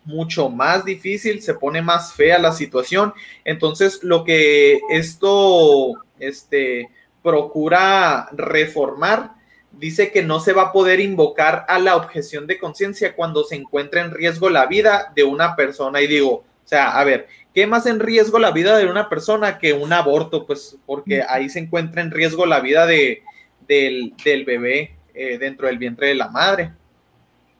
mucho 0.04 0.50
más 0.50 0.86
difícil, 0.86 1.42
se 1.42 1.56
pone 1.56 1.82
más 1.82 2.14
fea 2.14 2.38
la 2.38 2.52
situación. 2.52 3.14
Entonces, 3.44 4.04
lo 4.04 4.24
que 4.24 4.80
esto 4.90 5.94
este, 6.20 6.90
procura 7.24 8.30
reformar, 8.34 9.34
dice 9.72 10.12
que 10.12 10.22
no 10.22 10.40
se 10.40 10.54
va 10.54 10.64
a 10.64 10.72
poder 10.72 11.00
invocar 11.00 11.66
a 11.68 11.80
la 11.80 11.96
objeción 11.96 12.48
de 12.48 12.60
conciencia 12.60 13.16
cuando 13.16 13.44
se 13.44 13.56
encuentre 13.56 14.02
en 14.02 14.12
riesgo 14.12 14.50
la 14.50 14.68
vida 14.68 15.12
de 15.16 15.24
una 15.24 15.56
persona. 15.56 16.02
Y 16.02 16.08
digo, 16.08 16.32
o 16.32 16.68
sea, 16.68 16.98
a 16.98 17.04
ver, 17.04 17.28
¿qué 17.54 17.68
más 17.68 17.86
en 17.86 18.00
riesgo 18.00 18.40
la 18.40 18.52
vida 18.52 18.78
de 18.78 18.86
una 18.86 19.10
persona 19.10 19.58
que 19.58 19.74
un 19.74 19.92
aborto? 19.92 20.46
Pues 20.46 20.78
porque 20.86 21.24
ahí 21.28 21.50
se 21.50 21.60
encuentra 21.60 22.02
en 22.02 22.12
riesgo 22.12 22.46
la 22.46 22.60
vida 22.60 22.86
de, 22.86 23.24
del, 23.68 24.14
del 24.24 24.46
bebé 24.46 24.95
eh, 25.16 25.38
dentro 25.38 25.68
del 25.68 25.78
vientre 25.78 26.08
de 26.10 26.16
la 26.16 26.30
madre. 26.30 26.72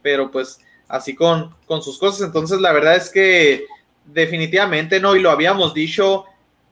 Pero 0.02 0.30
pues 0.30 0.60
así 0.88 1.16
con, 1.16 1.56
con 1.66 1.82
sus 1.82 1.98
cosas. 1.98 2.22
Entonces, 2.28 2.60
la 2.60 2.72
verdad 2.72 2.96
es 2.96 3.10
que 3.10 3.66
definitivamente 4.06 5.00
no, 5.00 5.16
y 5.16 5.22
lo 5.22 5.32
habíamos 5.32 5.74
dicho 5.74 6.26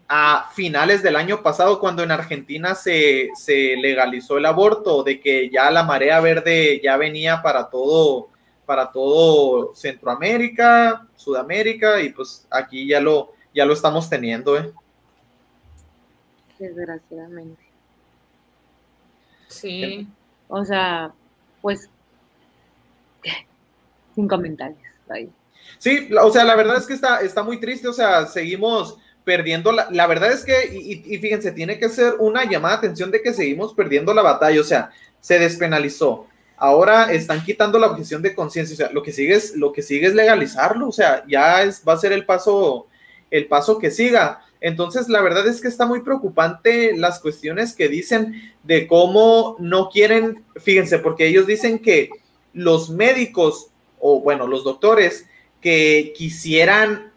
a 0.07 0.51
finales 0.53 1.01
del 1.01 1.15
año 1.15 1.41
pasado, 1.41 1.79
cuando 1.79 2.03
en 2.03 2.11
Argentina 2.11 2.75
se, 2.75 3.29
se 3.35 3.75
legalizó 3.77 4.37
el 4.37 4.45
aborto, 4.45 5.01
de 5.01 5.19
que 5.19 5.49
ya 5.49 5.71
la 5.71 5.83
marea 5.83 6.19
verde 6.19 6.79
ya 6.83 6.97
venía 6.97 7.41
para 7.41 7.69
todo, 7.69 8.29
para 8.65 8.91
todo 8.91 9.73
Centroamérica, 9.73 11.07
Sudamérica, 11.15 12.01
y 12.01 12.09
pues 12.09 12.45
aquí 12.51 12.87
ya 12.87 12.99
lo, 12.99 13.33
ya 13.55 13.65
lo 13.65 13.73
estamos 13.73 14.09
teniendo, 14.09 14.57
¿eh? 14.57 14.71
Desgraciadamente. 16.59 17.63
Sí. 19.47 20.07
O 20.55 20.63
sea, 20.63 21.11
pues, 21.63 21.89
sin 24.15 24.27
comentarios. 24.27 24.79
Ahí. 25.09 25.29
Sí, 25.79 26.09
o 26.21 26.31
sea, 26.31 26.43
la 26.43 26.55
verdad 26.55 26.77
es 26.77 26.85
que 26.85 26.93
está, 26.93 27.21
está 27.21 27.43
muy 27.43 27.59
triste, 27.59 27.87
o 27.87 27.93
sea, 27.93 28.25
seguimos 28.27 28.97
perdiendo 29.23 29.71
la, 29.71 29.87
la 29.89 30.07
verdad 30.07 30.31
es 30.31 30.43
que, 30.43 30.53
y- 30.73 31.03
y 31.13 31.17
fíjense, 31.17 31.51
tiene 31.53 31.79
que 31.79 31.89
ser 31.89 32.15
una 32.19 32.43
llamada 32.49 32.75
de 32.75 32.79
atención 32.79 33.09
de 33.11 33.21
que 33.21 33.33
seguimos 33.33 33.73
perdiendo 33.73 34.13
la 34.13 34.21
batalla, 34.21 34.59
o 34.59 34.63
sea, 34.65 34.91
se 35.21 35.39
despenalizó, 35.39 36.27
ahora 36.57 37.11
están 37.11 37.43
quitando 37.43 37.79
la 37.79 37.87
objeción 37.87 38.21
de 38.21 38.35
conciencia, 38.35 38.73
o 38.73 38.77
sea, 38.77 38.91
lo 38.91 39.01
que 39.01 39.11
sigue 39.11 39.33
es, 39.35 39.55
lo 39.55 39.71
que 39.71 39.81
sigue 39.81 40.07
es 40.07 40.13
legalizarlo, 40.13 40.89
o 40.89 40.91
sea, 40.91 41.23
ya 41.27 41.63
es, 41.63 41.83
va 41.87 41.93
a 41.93 41.97
ser 41.97 42.11
el 42.11 42.25
paso, 42.25 42.87
el 43.31 43.47
paso 43.47 43.79
que 43.79 43.89
siga. 43.91 44.41
Entonces, 44.63 45.09
la 45.09 45.21
verdad 45.21 45.45
es 45.45 45.59
que 45.61 45.67
está 45.67 45.85
muy 45.85 45.99
preocupante 46.03 46.95
las 46.95 47.19
cuestiones 47.19 47.73
que 47.73 47.89
dicen 47.89 48.53
de 48.63 48.87
cómo 48.87 49.57
no 49.59 49.89
quieren, 49.89 50.41
fíjense, 50.55 50.99
porque 50.99 51.27
ellos 51.27 51.45
dicen 51.45 51.79
que 51.79 52.09
los 52.53 52.89
médicos, 52.89 53.67
o 53.99 54.21
bueno, 54.21 54.47
los 54.47 54.63
doctores, 54.63 55.25
que 55.61 56.13
quisieran 56.15 57.11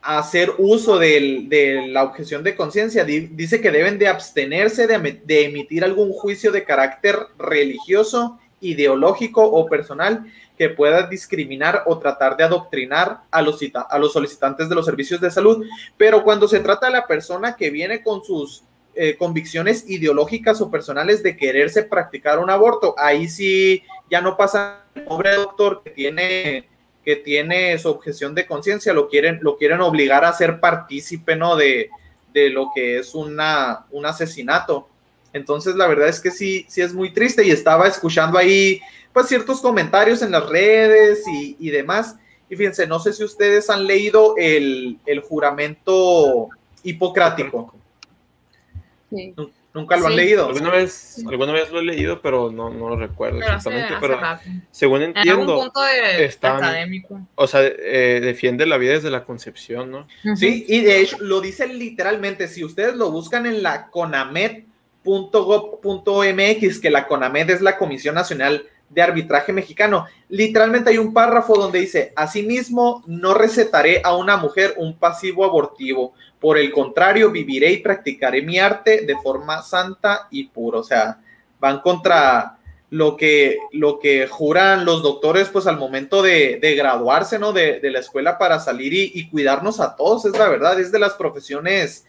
hacer 0.00 0.52
uso 0.56 0.98
de 0.98 1.84
la 1.88 2.02
objeción 2.02 2.42
de 2.42 2.56
conciencia, 2.56 3.04
di- 3.04 3.26
dice 3.26 3.60
que 3.60 3.70
deben 3.70 3.98
de 3.98 4.08
abstenerse 4.08 4.86
de 4.86 5.44
emitir 5.44 5.84
algún 5.84 6.12
juicio 6.12 6.50
de 6.50 6.64
carácter 6.64 7.16
religioso, 7.38 8.40
ideológico 8.60 9.42
o 9.42 9.66
personal 9.66 10.26
que 10.58 10.68
pueda 10.68 11.06
discriminar 11.06 11.84
o 11.86 11.98
tratar 11.98 12.36
de 12.36 12.44
adoctrinar 12.44 13.22
a 13.30 13.42
los, 13.42 13.60
a 13.88 13.98
los 13.98 14.12
solicitantes 14.12 14.68
de 14.68 14.74
los 14.74 14.84
servicios 14.84 15.20
de 15.20 15.30
salud. 15.30 15.64
Pero 15.96 16.22
cuando 16.22 16.46
se 16.48 16.60
trata 16.60 16.86
de 16.86 16.92
la 16.92 17.06
persona 17.06 17.56
que 17.56 17.70
viene 17.70 18.02
con 18.02 18.22
sus 18.22 18.62
eh, 18.94 19.16
convicciones 19.16 19.88
ideológicas 19.88 20.60
o 20.60 20.70
personales 20.70 21.22
de 21.22 21.36
quererse 21.36 21.84
practicar 21.84 22.38
un 22.38 22.50
aborto, 22.50 22.94
ahí 22.98 23.28
sí 23.28 23.82
ya 24.10 24.20
no 24.20 24.36
pasa 24.36 24.84
el 24.94 25.04
pobre 25.04 25.34
doctor 25.34 25.82
que 25.82 25.90
tiene 25.90 26.68
que 27.02 27.16
tiene 27.16 27.78
su 27.78 27.88
objeción 27.88 28.34
de 28.34 28.46
conciencia, 28.46 28.92
lo 28.92 29.08
quieren, 29.08 29.38
lo 29.40 29.56
quieren 29.56 29.80
obligar 29.80 30.26
a 30.26 30.34
ser 30.34 30.60
partícipe, 30.60 31.34
¿no? 31.34 31.56
De, 31.56 31.88
de 32.34 32.50
lo 32.50 32.70
que 32.74 32.98
es 32.98 33.14
una, 33.14 33.86
un 33.90 34.04
asesinato. 34.04 34.89
Entonces, 35.32 35.76
la 35.76 35.86
verdad 35.86 36.08
es 36.08 36.20
que 36.20 36.30
sí, 36.30 36.64
sí 36.68 36.80
es 36.80 36.92
muy 36.92 37.12
triste 37.12 37.44
y 37.46 37.50
estaba 37.50 37.86
escuchando 37.86 38.36
ahí, 38.38 38.80
pues, 39.12 39.26
ciertos 39.28 39.60
comentarios 39.60 40.22
en 40.22 40.32
las 40.32 40.48
redes 40.48 41.22
y, 41.28 41.56
y 41.58 41.70
demás. 41.70 42.16
Y 42.48 42.56
fíjense, 42.56 42.86
no 42.86 42.98
sé 42.98 43.12
si 43.12 43.22
ustedes 43.22 43.70
han 43.70 43.86
leído 43.86 44.34
el, 44.36 44.98
el 45.06 45.20
juramento 45.20 46.48
hipocrático. 46.82 47.74
Sí. 49.12 49.34
Nunca 49.72 49.96
lo 49.96 50.06
han 50.08 50.16
leído. 50.16 50.48
Alguna 50.48 50.70
vez, 50.70 51.22
alguna 51.28 51.52
vez 51.52 51.70
lo 51.70 51.78
he 51.78 51.84
leído, 51.84 52.20
pero 52.20 52.50
no, 52.50 52.70
no 52.70 52.88
lo 52.88 52.96
recuerdo 52.96 53.38
Pero 53.38 53.54
exactamente. 53.54 53.94
hace 53.94 54.00
Pero 54.00 54.64
según 54.72 55.02
En 55.02 55.16
algún 55.16 55.18
entiendo, 55.30 55.56
punto 55.60 55.80
de, 55.82 56.24
están- 56.24 56.56
académico. 56.56 57.20
o 57.36 57.46
sea, 57.46 57.60
eh, 57.64 58.20
defiende 58.20 58.66
la 58.66 58.78
vida 58.78 58.94
desde 58.94 59.10
la 59.10 59.22
concepción, 59.24 59.92
¿no? 59.92 60.08
Sí, 60.34 60.64
y 60.68 60.80
de 60.80 61.00
hecho 61.00 61.18
lo 61.20 61.40
dice 61.40 61.68
literalmente, 61.68 62.48
si 62.48 62.64
ustedes 62.64 62.96
lo 62.96 63.12
buscan 63.12 63.46
en 63.46 63.62
la 63.62 63.90
conamed.gov.mx, 65.04 66.80
que 66.80 66.90
la 66.90 67.06
CONAMED 67.06 67.50
es 67.50 67.60
la 67.60 67.78
Comisión 67.78 68.14
Nacional 68.14 68.66
de 68.88 69.02
Arbitraje 69.02 69.52
Mexicano, 69.52 70.06
literalmente 70.28 70.90
hay 70.90 70.98
un 70.98 71.14
párrafo 71.14 71.54
donde 71.54 71.78
dice, 71.78 72.12
asimismo, 72.16 73.04
no 73.06 73.34
recetaré 73.34 74.02
a 74.04 74.16
una 74.16 74.36
mujer 74.36 74.74
un 74.78 74.98
pasivo 74.98 75.44
abortivo, 75.44 76.12
por 76.40 76.58
el 76.58 76.72
contrario, 76.72 77.30
viviré 77.30 77.70
y 77.70 77.78
practicaré 77.78 78.42
mi 78.42 78.58
arte 78.58 79.02
de 79.06 79.16
forma 79.22 79.62
santa 79.62 80.26
y 80.30 80.48
pura, 80.48 80.78
o 80.78 80.82
sea, 80.82 81.20
van 81.60 81.80
contra 81.80 82.56
lo 82.90 83.16
que, 83.16 83.58
lo 83.72 84.00
que 84.00 84.26
juran 84.26 84.84
los 84.84 85.02
doctores, 85.02 85.48
pues 85.48 85.68
al 85.68 85.78
momento 85.78 86.22
de, 86.22 86.58
de 86.60 86.74
graduarse, 86.74 87.38
¿no? 87.38 87.52
De, 87.52 87.78
de, 87.78 87.90
la 87.90 88.00
escuela 88.00 88.36
para 88.36 88.58
salir 88.58 88.92
y, 88.92 89.28
cuidarnos 89.28 89.78
a 89.78 89.94
todos, 89.94 90.24
es 90.24 90.36
la 90.36 90.48
verdad, 90.48 90.80
es 90.80 90.90
de 90.90 90.98
las 90.98 91.12
profesiones 91.12 92.04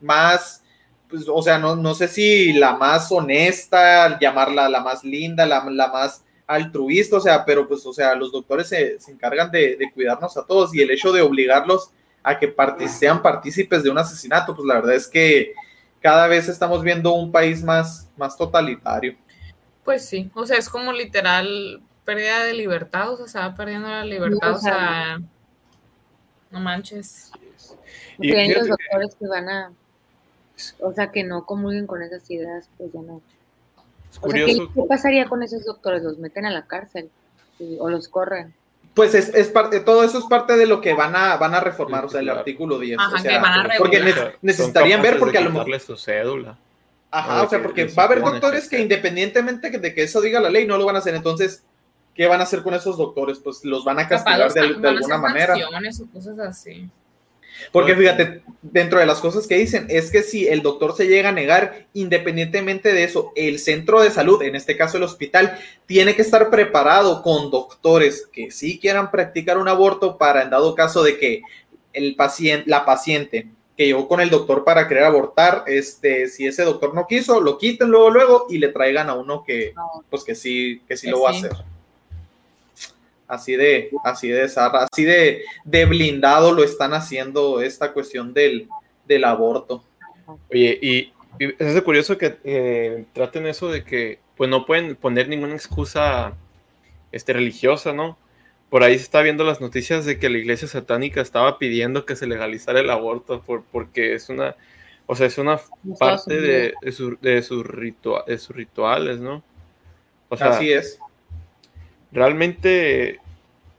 más, 0.00 0.63
pues, 1.08 1.24
o 1.28 1.42
sea, 1.42 1.58
no, 1.58 1.76
no 1.76 1.94
sé 1.94 2.08
si 2.08 2.52
la 2.52 2.74
más 2.76 3.10
honesta, 3.12 4.18
llamarla 4.18 4.68
la 4.68 4.80
más 4.80 5.04
linda, 5.04 5.46
la, 5.46 5.64
la 5.70 5.88
más 5.88 6.24
altruista, 6.46 7.16
o 7.16 7.20
sea, 7.20 7.44
pero 7.44 7.66
pues, 7.66 7.84
o 7.86 7.92
sea, 7.92 8.14
los 8.14 8.32
doctores 8.32 8.68
se, 8.68 8.98
se 8.98 9.12
encargan 9.12 9.50
de, 9.50 9.76
de, 9.76 9.90
cuidarnos 9.92 10.36
a 10.36 10.44
todos 10.44 10.74
y 10.74 10.82
el 10.82 10.90
hecho 10.90 11.12
de 11.12 11.22
obligarlos 11.22 11.90
a 12.22 12.38
que 12.38 12.48
part 12.48 12.80
sean 12.82 13.22
partícipes 13.22 13.82
de 13.82 13.90
un 13.90 13.98
asesinato, 13.98 14.54
pues 14.54 14.66
la 14.66 14.74
verdad 14.74 14.94
es 14.94 15.08
que 15.08 15.52
cada 16.00 16.26
vez 16.26 16.48
estamos 16.48 16.82
viendo 16.82 17.12
un 17.12 17.32
país 17.32 17.62
más, 17.62 18.08
más 18.16 18.36
totalitario. 18.36 19.16
Pues 19.84 20.06
sí, 20.06 20.30
o 20.34 20.46
sea, 20.46 20.58
es 20.58 20.68
como 20.68 20.92
literal 20.92 21.82
pérdida 22.04 22.44
de 22.44 22.54
libertad, 22.54 23.10
o 23.10 23.16
sea, 23.16 23.26
se 23.26 23.38
va 23.38 23.54
perdiendo 23.54 23.88
la 23.88 24.04
libertad, 24.04 24.50
no, 24.50 24.56
o 24.56 24.60
sea, 24.60 25.20
no 26.50 26.60
manches. 26.60 27.30
Y 28.18 28.32
hay 28.32 28.54
los 28.54 28.68
doctores 28.68 29.14
que 29.14 29.26
van 29.26 29.48
a, 29.48 29.72
o 30.80 30.92
sea, 30.92 31.10
que 31.10 31.24
no 31.24 31.44
comulguen 31.46 31.86
con 31.86 32.02
esas 32.02 32.30
ideas, 32.30 32.68
pues 32.78 32.92
ya 32.92 33.00
no. 33.02 33.20
Es 34.10 34.18
curioso. 34.18 34.52
O 34.52 34.56
sea, 34.56 34.66
¿qué, 34.66 34.80
¿qué, 34.80 34.88
pasaría 34.88 35.28
con 35.28 35.42
esos 35.42 35.64
doctores? 35.64 36.02
¿Los 36.02 36.18
meten 36.18 36.46
a 36.46 36.50
la 36.50 36.66
cárcel 36.66 37.10
¿sí? 37.58 37.76
o 37.80 37.90
los 37.90 38.08
corren? 38.08 38.54
Pues 38.94 39.14
es, 39.14 39.28
es, 39.34 39.48
parte, 39.48 39.80
todo 39.80 40.04
eso 40.04 40.18
es 40.18 40.24
parte 40.26 40.56
de 40.56 40.66
lo 40.66 40.80
que 40.80 40.94
van 40.94 41.16
a, 41.16 41.36
van 41.36 41.52
a 41.54 41.60
reformar, 41.60 42.02
sí, 42.02 42.06
o 42.06 42.10
sea, 42.10 42.20
el 42.20 42.30
artículo 42.30 42.78
10. 42.78 42.98
Ajá, 42.98 43.16
o 43.16 43.18
sea, 43.18 43.32
que 43.32 43.38
van 43.38 43.70
a 43.70 43.74
porque 43.76 44.00
ne 44.00 44.14
necesitarían 44.40 45.02
ver, 45.02 45.18
porque 45.18 45.38
a 45.38 45.40
lo 45.40 45.50
mejor. 45.50 45.80
su 45.80 45.96
cédula. 45.96 46.56
Ajá, 47.10 47.42
o 47.42 47.48
sea, 47.48 47.62
porque 47.62 47.86
va 47.86 48.04
a 48.04 48.06
haber 48.06 48.20
doctores 48.20 48.68
que 48.68 48.80
independientemente 48.80 49.70
de 49.70 49.94
que 49.94 50.02
eso 50.04 50.20
diga 50.20 50.40
la 50.40 50.50
ley, 50.50 50.66
no 50.66 50.78
lo 50.78 50.84
van 50.84 50.96
a 50.96 50.98
hacer. 51.00 51.14
Entonces, 51.14 51.64
¿qué 52.14 52.26
van 52.26 52.40
a 52.40 52.44
hacer 52.44 52.62
con 52.62 52.74
esos 52.74 52.96
doctores? 52.96 53.38
Pues 53.38 53.64
los 53.64 53.84
van 53.84 53.98
a 53.98 54.08
castigar 54.08 54.52
de, 54.52 54.74
de 54.74 54.88
alguna 54.88 55.18
manera. 55.18 55.54
O 55.54 56.12
cosas 56.12 56.38
así. 56.38 56.88
Porque 57.72 57.94
fíjate, 57.94 58.42
dentro 58.62 58.98
de 58.98 59.06
las 59.06 59.20
cosas 59.20 59.46
que 59.46 59.56
dicen 59.56 59.86
es 59.88 60.10
que 60.10 60.22
si 60.22 60.48
el 60.48 60.62
doctor 60.62 60.96
se 60.96 61.06
llega 61.06 61.30
a 61.30 61.32
negar, 61.32 61.86
independientemente 61.92 62.92
de 62.92 63.04
eso, 63.04 63.32
el 63.36 63.58
centro 63.58 64.00
de 64.00 64.10
salud, 64.10 64.42
en 64.42 64.56
este 64.56 64.76
caso 64.76 64.96
el 64.96 65.02
hospital, 65.02 65.58
tiene 65.86 66.14
que 66.14 66.22
estar 66.22 66.50
preparado 66.50 67.22
con 67.22 67.50
doctores 67.50 68.28
que 68.32 68.50
sí 68.50 68.78
quieran 68.78 69.10
practicar 69.10 69.58
un 69.58 69.68
aborto 69.68 70.18
para 70.18 70.42
en 70.42 70.50
dado 70.50 70.74
caso 70.74 71.02
de 71.02 71.18
que 71.18 71.42
el 71.92 72.16
paciente, 72.16 72.68
la 72.68 72.84
paciente 72.84 73.48
que 73.76 73.86
llegó 73.86 74.06
con 74.06 74.20
el 74.20 74.30
doctor 74.30 74.64
para 74.64 74.86
querer 74.86 75.04
abortar, 75.04 75.64
este, 75.66 76.28
si 76.28 76.46
ese 76.46 76.62
doctor 76.62 76.94
no 76.94 77.06
quiso, 77.08 77.40
lo 77.40 77.58
quiten 77.58 77.88
luego, 77.88 78.10
luego 78.10 78.46
y 78.48 78.58
le 78.58 78.68
traigan 78.68 79.10
a 79.10 79.14
uno 79.14 79.42
que, 79.44 79.74
pues 80.10 80.22
que 80.22 80.34
sí, 80.34 80.80
que 80.86 80.96
sí 80.96 81.06
que 81.06 81.10
lo 81.10 81.22
va 81.22 81.32
sí. 81.32 81.36
a 81.44 81.48
hacer. 81.48 81.73
Así 83.34 83.56
de, 83.56 83.90
así 84.04 84.28
de 84.28 84.48
zarra, 84.48 84.86
así 84.90 85.04
de, 85.04 85.42
de, 85.64 85.84
blindado 85.84 86.52
lo 86.52 86.64
están 86.64 86.94
haciendo 86.94 87.60
esta 87.60 87.92
cuestión 87.92 88.32
del, 88.32 88.68
del 89.06 89.24
aborto. 89.24 89.84
Oye, 90.50 90.78
y, 90.80 91.12
y 91.38 91.54
es 91.58 91.80
curioso 91.82 92.16
que 92.16 92.36
eh, 92.44 93.04
traten 93.12 93.46
eso 93.46 93.70
de 93.70 93.84
que 93.84 94.18
pues 94.36 94.50
no 94.50 94.66
pueden 94.66 94.96
poner 94.96 95.28
ninguna 95.28 95.54
excusa 95.54 96.34
este, 97.12 97.32
religiosa, 97.32 97.92
¿no? 97.92 98.18
Por 98.70 98.82
ahí 98.82 98.96
se 98.96 99.04
está 99.04 99.22
viendo 99.22 99.44
las 99.44 99.60
noticias 99.60 100.04
de 100.04 100.18
que 100.18 100.28
la 100.28 100.38
iglesia 100.38 100.66
satánica 100.66 101.20
estaba 101.20 101.58
pidiendo 101.58 102.06
que 102.06 102.16
se 102.16 102.26
legalizara 102.26 102.80
el 102.80 102.90
aborto 102.90 103.40
por, 103.40 103.62
porque 103.64 104.14
es 104.14 104.28
una, 104.28 104.56
o 105.06 105.14
sea, 105.14 105.26
es 105.26 105.38
una 105.38 105.60
parte 105.98 106.40
de, 106.40 106.74
de, 106.82 106.92
su, 106.92 107.16
de, 107.20 107.42
su 107.42 107.62
ritua, 107.62 108.24
de 108.26 108.38
sus 108.38 108.56
rituales, 108.56 109.20
¿no? 109.20 109.44
O 110.28 110.36
sea, 110.36 110.48
Así 110.48 110.72
es. 110.72 110.98
Realmente, 112.10 113.20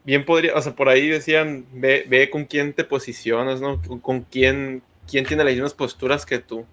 bien 0.05 0.25
podría, 0.25 0.55
o 0.55 0.62
sea, 0.62 0.75
por 0.75 0.88
ahí 0.88 1.09
decían, 1.09 1.65
ve, 1.74 2.05
ve 2.07 2.29
con 2.29 2.45
quién 2.45 2.74
te 2.74 2.83
posicionas, 2.83 3.59
¿no? 3.59 3.81
Con, 3.81 4.00
con 4.00 4.21
quién, 4.21 4.81
quién 5.09 5.25
tiene 5.25 5.44
las 5.44 5.53
mismas 5.53 5.74
posturas 5.74 6.25
que 6.25 6.39
tú. 6.39 6.65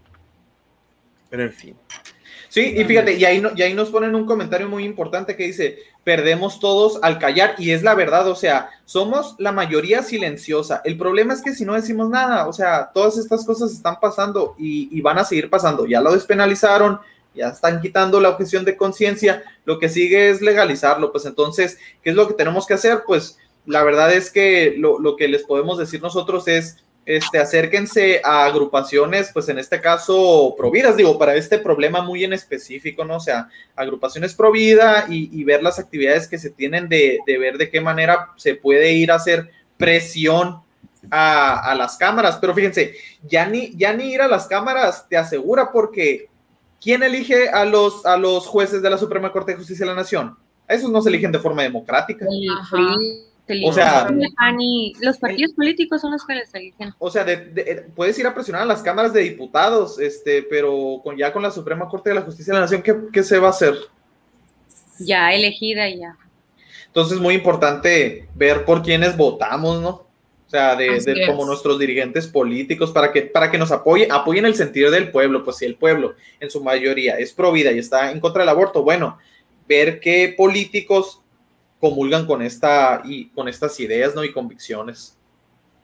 Pero 1.30 1.42
en 1.42 1.52
fin. 1.52 1.76
Sí, 2.52 2.74
y 2.76 2.84
fíjate, 2.84 3.14
y 3.14 3.24
ahí, 3.24 3.40
no, 3.40 3.50
y 3.56 3.62
ahí 3.62 3.72
nos 3.72 3.88
ponen 3.88 4.14
un 4.14 4.26
comentario 4.26 4.68
muy 4.68 4.84
importante 4.84 5.36
que 5.36 5.44
dice, 5.44 5.78
perdemos 6.04 6.60
todos 6.60 6.98
al 7.02 7.18
callar, 7.18 7.54
y 7.56 7.70
es 7.70 7.82
la 7.82 7.94
verdad, 7.94 8.28
o 8.28 8.34
sea, 8.34 8.68
somos 8.84 9.36
la 9.38 9.52
mayoría 9.52 10.02
silenciosa. 10.02 10.82
El 10.84 10.98
problema 10.98 11.32
es 11.32 11.40
que 11.40 11.54
si 11.54 11.64
no 11.64 11.72
decimos 11.72 12.10
nada, 12.10 12.46
o 12.46 12.52
sea, 12.52 12.90
todas 12.92 13.16
estas 13.16 13.46
cosas 13.46 13.72
están 13.72 13.98
pasando 14.00 14.54
y, 14.58 14.90
y 14.92 15.00
van 15.00 15.16
a 15.16 15.24
seguir 15.24 15.48
pasando. 15.48 15.86
Ya 15.86 16.02
lo 16.02 16.12
despenalizaron, 16.12 17.00
ya 17.34 17.48
están 17.48 17.80
quitando 17.80 18.20
la 18.20 18.30
objeción 18.30 18.64
de 18.64 18.76
conciencia, 18.76 19.42
lo 19.64 19.78
que 19.78 19.88
sigue 19.88 20.30
es 20.30 20.40
legalizarlo, 20.42 21.12
pues 21.12 21.24
entonces, 21.26 21.78
¿qué 22.02 22.10
es 22.10 22.16
lo 22.16 22.28
que 22.28 22.34
tenemos 22.34 22.66
que 22.66 22.74
hacer? 22.74 23.02
Pues 23.06 23.38
la 23.66 23.82
verdad 23.82 24.12
es 24.12 24.30
que 24.30 24.74
lo, 24.76 24.98
lo 24.98 25.16
que 25.16 25.28
les 25.28 25.44
podemos 25.44 25.78
decir 25.78 26.02
nosotros 26.02 26.48
es 26.48 26.82
este, 27.04 27.38
acérquense 27.38 28.20
a 28.24 28.44
agrupaciones, 28.44 29.30
pues 29.32 29.48
en 29.48 29.58
este 29.58 29.80
caso 29.80 30.54
providas, 30.56 30.96
digo, 30.96 31.18
para 31.18 31.34
este 31.34 31.58
problema 31.58 32.00
muy 32.00 32.22
en 32.22 32.32
específico, 32.32 33.04
¿no? 33.04 33.16
O 33.16 33.20
sea, 33.20 33.48
agrupaciones 33.74 34.34
pro 34.34 34.52
vida 34.52 35.06
y, 35.08 35.28
y 35.32 35.42
ver 35.42 35.62
las 35.62 35.78
actividades 35.78 36.28
que 36.28 36.38
se 36.38 36.50
tienen 36.50 36.88
de, 36.88 37.18
de, 37.26 37.38
ver 37.38 37.58
de 37.58 37.70
qué 37.70 37.80
manera 37.80 38.28
se 38.36 38.54
puede 38.54 38.92
ir 38.92 39.10
a 39.10 39.16
hacer 39.16 39.50
presión 39.76 40.60
a, 41.10 41.70
a, 41.70 41.74
las 41.74 41.96
cámaras. 41.96 42.38
Pero 42.40 42.54
fíjense, 42.54 42.94
ya 43.24 43.46
ni, 43.46 43.76
ya 43.76 43.92
ni 43.92 44.12
ir 44.12 44.22
a 44.22 44.28
las 44.28 44.46
cámaras 44.46 45.08
te 45.08 45.16
asegura 45.16 45.72
porque 45.72 46.28
¿quién 46.82 47.02
elige 47.02 47.48
a 47.48 47.64
los, 47.64 48.04
a 48.04 48.16
los 48.16 48.46
jueces 48.46 48.82
de 48.82 48.90
la 48.90 48.98
Suprema 48.98 49.32
Corte 49.32 49.52
de 49.52 49.58
Justicia 49.58 49.86
de 49.86 49.92
la 49.92 49.96
Nación? 49.96 50.36
A 50.68 50.74
esos 50.74 50.90
no 50.90 51.00
se 51.00 51.08
eligen 51.08 51.32
de 51.32 51.38
forma 51.38 51.62
democrática. 51.62 52.26
Ajá. 52.60 52.96
O 53.64 53.72
sea, 53.72 54.08
los 55.00 55.18
partidos 55.18 55.52
políticos 55.52 56.00
son 56.00 56.12
los 56.12 56.24
que 56.24 56.34
les 56.34 56.54
eligen. 56.54 56.94
O 56.98 57.10
sea, 57.10 57.24
de, 57.24 57.36
de, 57.36 57.86
puedes 57.94 58.18
ir 58.18 58.26
a 58.26 58.32
presionar 58.32 58.62
a 58.62 58.66
las 58.66 58.82
cámaras 58.82 59.12
de 59.12 59.20
diputados, 59.20 59.98
este, 59.98 60.42
pero 60.42 61.00
con, 61.02 61.16
ya 61.16 61.32
con 61.32 61.42
la 61.42 61.50
Suprema 61.50 61.88
Corte 61.88 62.10
de 62.10 62.14
la 62.14 62.22
Justicia 62.22 62.52
de 62.52 62.60
la 62.60 62.64
Nación, 62.64 62.82
¿qué, 62.82 62.96
qué 63.12 63.22
se 63.22 63.38
va 63.38 63.48
a 63.48 63.50
hacer? 63.50 63.74
Ya 65.00 65.32
elegida 65.32 65.88
ya. 65.90 66.16
Entonces 66.86 67.16
es 67.16 67.22
muy 67.22 67.34
importante 67.34 68.28
ver 68.34 68.64
por 68.64 68.82
quiénes 68.82 69.16
votamos, 69.16 69.82
¿no? 69.82 70.06
O 70.52 70.54
sea, 70.54 70.76
de, 70.76 71.00
de 71.00 71.26
como 71.26 71.46
nuestros 71.46 71.78
dirigentes 71.78 72.26
políticos, 72.26 72.90
para 72.90 73.10
que, 73.10 73.22
para 73.22 73.50
que 73.50 73.56
nos 73.56 73.72
apoyen, 73.72 74.12
apoyen 74.12 74.44
el 74.44 74.54
sentido 74.54 74.90
del 74.90 75.10
pueblo. 75.10 75.44
Pues 75.44 75.56
si 75.56 75.64
el 75.64 75.76
pueblo 75.76 76.14
en 76.40 76.50
su 76.50 76.62
mayoría 76.62 77.16
es 77.16 77.32
pro 77.32 77.52
vida 77.52 77.72
y 77.72 77.78
está 77.78 78.10
en 78.10 78.20
contra 78.20 78.42
del 78.42 78.50
aborto, 78.50 78.82
bueno, 78.82 79.16
ver 79.66 79.98
qué 79.98 80.34
políticos 80.36 81.22
comulgan 81.80 82.26
con 82.26 82.42
esta 82.42 83.00
y 83.02 83.30
con 83.30 83.48
estas 83.48 83.80
ideas, 83.80 84.14
¿no? 84.14 84.24
Y 84.24 84.32
convicciones. 84.32 85.16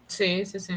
Sí, 0.07 0.45
sí, 0.45 0.61
sí. 0.61 0.75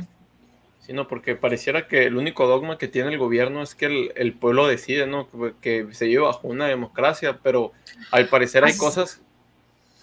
Sí, 0.80 0.94
no, 0.94 1.10
porque 1.10 1.36
pareciera 1.36 1.86
que 1.90 2.06
el 2.06 2.16
único 2.16 2.48
dogma 2.48 2.78
que 2.78 2.88
tiene 2.88 3.10
el 3.10 3.18
gobierno 3.18 3.62
es 3.62 3.76
que 3.76 3.88
el, 3.88 4.14
el 4.16 4.32
pueblo 4.32 4.68
decide, 4.68 5.06
¿no? 5.06 5.30
Que, 5.30 5.54
que, 5.60 5.94
se 5.94 6.08
lleva 6.08 6.28
bajo 6.28 6.48
una 6.48 6.68
democracia, 6.68 7.42
pero 7.44 7.74
al 8.12 8.30
parecer 8.30 8.64
hay 8.64 8.78
cosas, 8.78 9.22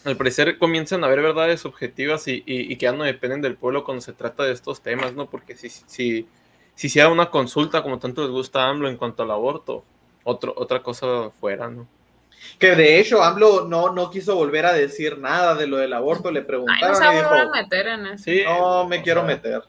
al 0.05 0.17
parecer 0.17 0.59
comienzan 0.59 1.03
a 1.03 1.07
haber 1.07 1.23
verdades 1.23 1.65
objetivas 1.65 2.29
y, 2.29 2.43
y, 2.47 2.73
y, 2.73 2.77
que 2.77 2.85
ya 2.85 2.93
no 2.93 3.05
dependen 3.05 3.43
del 3.43 3.57
pueblo 3.57 3.85
cuando 3.85 4.01
se 4.01 4.13
trata 4.13 4.45
de 4.45 4.53
estos 4.53 4.81
temas, 4.81 5.15
¿no? 5.15 5.29
Porque 5.29 5.57
si, 5.57 5.69
si, 5.69 6.29
si 6.75 6.89
se 6.89 7.01
da 7.01 7.09
una 7.09 7.31
consulta, 7.31 7.83
como 7.83 7.99
tanto 7.99 8.23
les 8.23 8.31
gusta 8.31 8.65
a 8.65 8.71
AMLO 8.71 8.89
en 8.89 8.97
cuanto 8.97 9.23
al 9.23 9.31
aborto, 9.31 9.85
otro, 10.25 10.55
otra 10.57 10.83
cosa 10.83 11.31
fuera, 11.41 11.69
¿no? 11.69 11.87
Que 12.59 12.77
de 12.77 13.01
hecho 13.01 13.23
AMLO 13.23 13.65
no, 13.65 13.93
no 13.93 14.11
quiso 14.11 14.37
volver 14.37 14.67
a 14.67 14.73
decir 14.73 15.19
nada 15.19 15.55
de 15.55 15.67
lo 15.67 15.77
del 15.79 15.93
aborto, 15.93 16.31
le 16.31 16.43
preguntaron. 16.43 16.83
Ay, 16.85 16.91
no 16.91 16.97
se 16.97 17.05
y 17.05 17.17
dijo, 17.17 17.35
a 17.35 17.51
meter 17.51 17.87
en 17.89 18.07
eso. 18.07 18.25
Sí, 18.25 18.43
no 18.45 18.87
me 18.87 19.03
quiero 19.03 19.21
sea. 19.23 19.27
meter. 19.27 19.63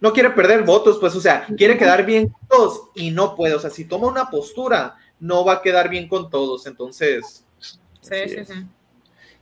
No 0.00 0.12
quiere 0.12 0.30
perder 0.30 0.62
votos, 0.62 0.98
pues, 0.98 1.14
o 1.14 1.20
sea, 1.20 1.46
quiere 1.56 1.76
quedar 1.76 2.06
bien 2.06 2.28
con 2.28 2.48
todos 2.48 2.82
y 2.94 3.10
no 3.10 3.34
puede. 3.36 3.54
O 3.54 3.58
sea, 3.60 3.70
si 3.70 3.84
toma 3.84 4.08
una 4.08 4.30
postura, 4.30 4.96
no 5.18 5.44
va 5.44 5.54
a 5.54 5.62
quedar 5.62 5.88
bien 5.88 6.08
con 6.08 6.30
todos. 6.30 6.66
Entonces. 6.66 7.44
Sí, 8.00 8.28
sí, 8.28 8.44
sí. 8.44 8.66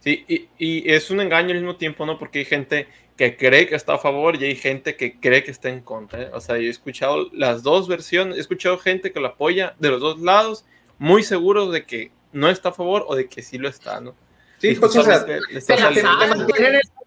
Sí, 0.01 0.25
y, 0.29 0.49
y, 0.59 0.93
es 0.93 1.11
un 1.11 1.21
engaño 1.21 1.51
al 1.51 1.57
mismo 1.57 1.77
tiempo, 1.77 2.07
¿no? 2.07 2.19
Porque 2.19 2.41
hay 2.41 2.45
gente 2.45 2.87
que 3.17 3.37
cree 3.37 3.67
que 3.67 3.75
está 3.75 3.95
a 3.95 3.99
favor 3.99 4.41
y 4.41 4.45
hay 4.45 4.55
gente 4.55 4.97
que 4.97 5.19
cree 5.19 5.43
que 5.43 5.51
está 5.51 5.69
en 5.69 5.81
contra. 5.81 6.23
¿eh? 6.23 6.31
O 6.33 6.41
sea, 6.41 6.57
yo 6.57 6.63
he 6.63 6.71
escuchado 6.71 7.29
las 7.33 7.65
dos 7.65 7.89
versiones, 7.89 8.37
he 8.37 8.41
escuchado 8.41 8.79
gente 8.79 9.11
que 9.11 9.19
lo 9.19 9.27
apoya 9.27 9.75
de 9.81 9.91
los 9.91 10.01
dos 10.01 10.21
lados, 10.21 10.65
muy 10.99 11.25
seguros 11.25 11.73
de 11.73 11.85
que 11.85 12.13
no 12.33 12.49
está 12.49 12.69
a 12.69 12.73
favor 12.73 13.05
o 13.09 13.17
de 13.17 13.29
que 13.29 13.43
sí 13.43 13.59
lo 13.59 13.69
está, 13.69 14.01
¿no? 14.01 14.15
Sí, 14.59 14.75
pues, 14.75 14.95
o 14.97 15.03
sea, 15.03 15.25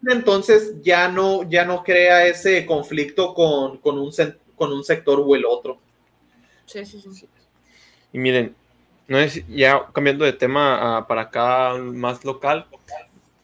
entonces 0.09 0.75
ya 0.81 1.09
no, 1.09 1.49
ya 1.49 1.65
no 1.65 1.83
crea 1.83 2.25
ese 2.27 2.65
conflicto 2.65 3.33
con, 3.33 3.77
con, 3.77 3.99
un, 3.99 4.11
con 4.55 4.71
un 4.71 4.83
sector 4.83 5.21
o 5.25 5.35
el 5.35 5.45
otro. 5.45 5.77
Sí, 6.65 6.85
sí, 6.85 7.01
sí. 7.01 7.27
Y 8.13 8.19
miren, 8.19 8.55
no 9.07 9.17
es, 9.19 9.45
ya 9.47 9.87
cambiando 9.93 10.25
de 10.25 10.33
tema 10.33 10.99
uh, 10.99 11.07
para 11.07 11.21
acá 11.23 11.73
más 11.77 12.23
local, 12.23 12.67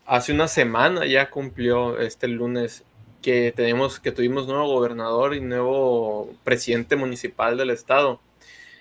hace 0.05 0.31
una 0.31 0.47
semana 0.47 1.05
ya 1.05 1.29
cumplió 1.29 1.99
este 1.99 2.27
lunes 2.27 2.83
que 3.21 3.51
tenemos, 3.55 3.99
que 3.99 4.11
tuvimos 4.11 4.47
nuevo 4.47 4.67
gobernador 4.67 5.35
y 5.35 5.41
nuevo 5.41 6.33
presidente 6.43 6.95
municipal 6.95 7.57
del 7.57 7.71
estado. 7.71 8.21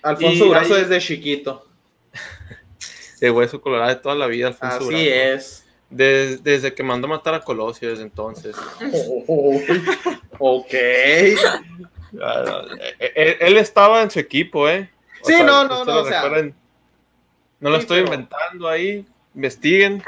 Alfonso 0.02 0.44
Durazo 0.44 0.74
hay... 0.74 0.82
desde 0.82 0.98
chiquito. 1.00 1.66
de 3.20 3.30
hueso 3.30 3.60
colorado 3.60 3.88
de 3.90 3.96
toda 3.96 4.14
la 4.14 4.26
vida, 4.26 4.48
Alfonso 4.48 4.76
Así 4.76 4.84
Durazo. 4.84 5.34
es. 5.34 5.62
Des- 5.88 6.42
desde 6.42 6.74
que 6.74 6.82
mandó 6.82 7.08
matar 7.08 7.34
a 7.34 7.40
Colosio, 7.40 7.90
desde 7.90 8.02
entonces. 8.02 8.56
Oh, 10.38 10.60
ok. 10.60 10.74
Ah, 12.22 12.62
eh, 12.98 13.12
Él, 13.16 13.36
él 13.40 13.56
estaba 13.56 14.02
en 14.02 14.10
su 14.10 14.18
equipo, 14.18 14.68
¿eh? 14.68 14.90
Sí, 15.22 15.34
no, 15.44 15.64
no, 15.64 15.84
no, 15.84 16.02
o 16.02 16.06
sea. 16.06 16.22
No 17.60 17.70
lo 17.70 17.76
sí, 17.76 17.82
estoy 17.82 18.02
pero- 18.02 18.14
inventando 18.14 18.68
ahí. 18.68 19.04
Investiguen. 19.34 20.02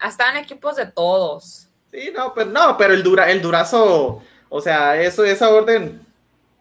Hasta 0.00 0.30
en 0.30 0.38
equipos 0.38 0.76
de 0.76 0.86
todos. 0.86 1.68
Sí, 1.92 2.10
no, 2.14 2.32
pero 2.34 2.50
no, 2.50 2.76
pero 2.76 2.94
el 2.94 3.02
dura, 3.02 3.30
el 3.30 3.40
durazo, 3.42 4.22
o 4.48 4.60
sea, 4.60 5.00
eso, 5.00 5.24
esa 5.24 5.50
orden, 5.50 6.00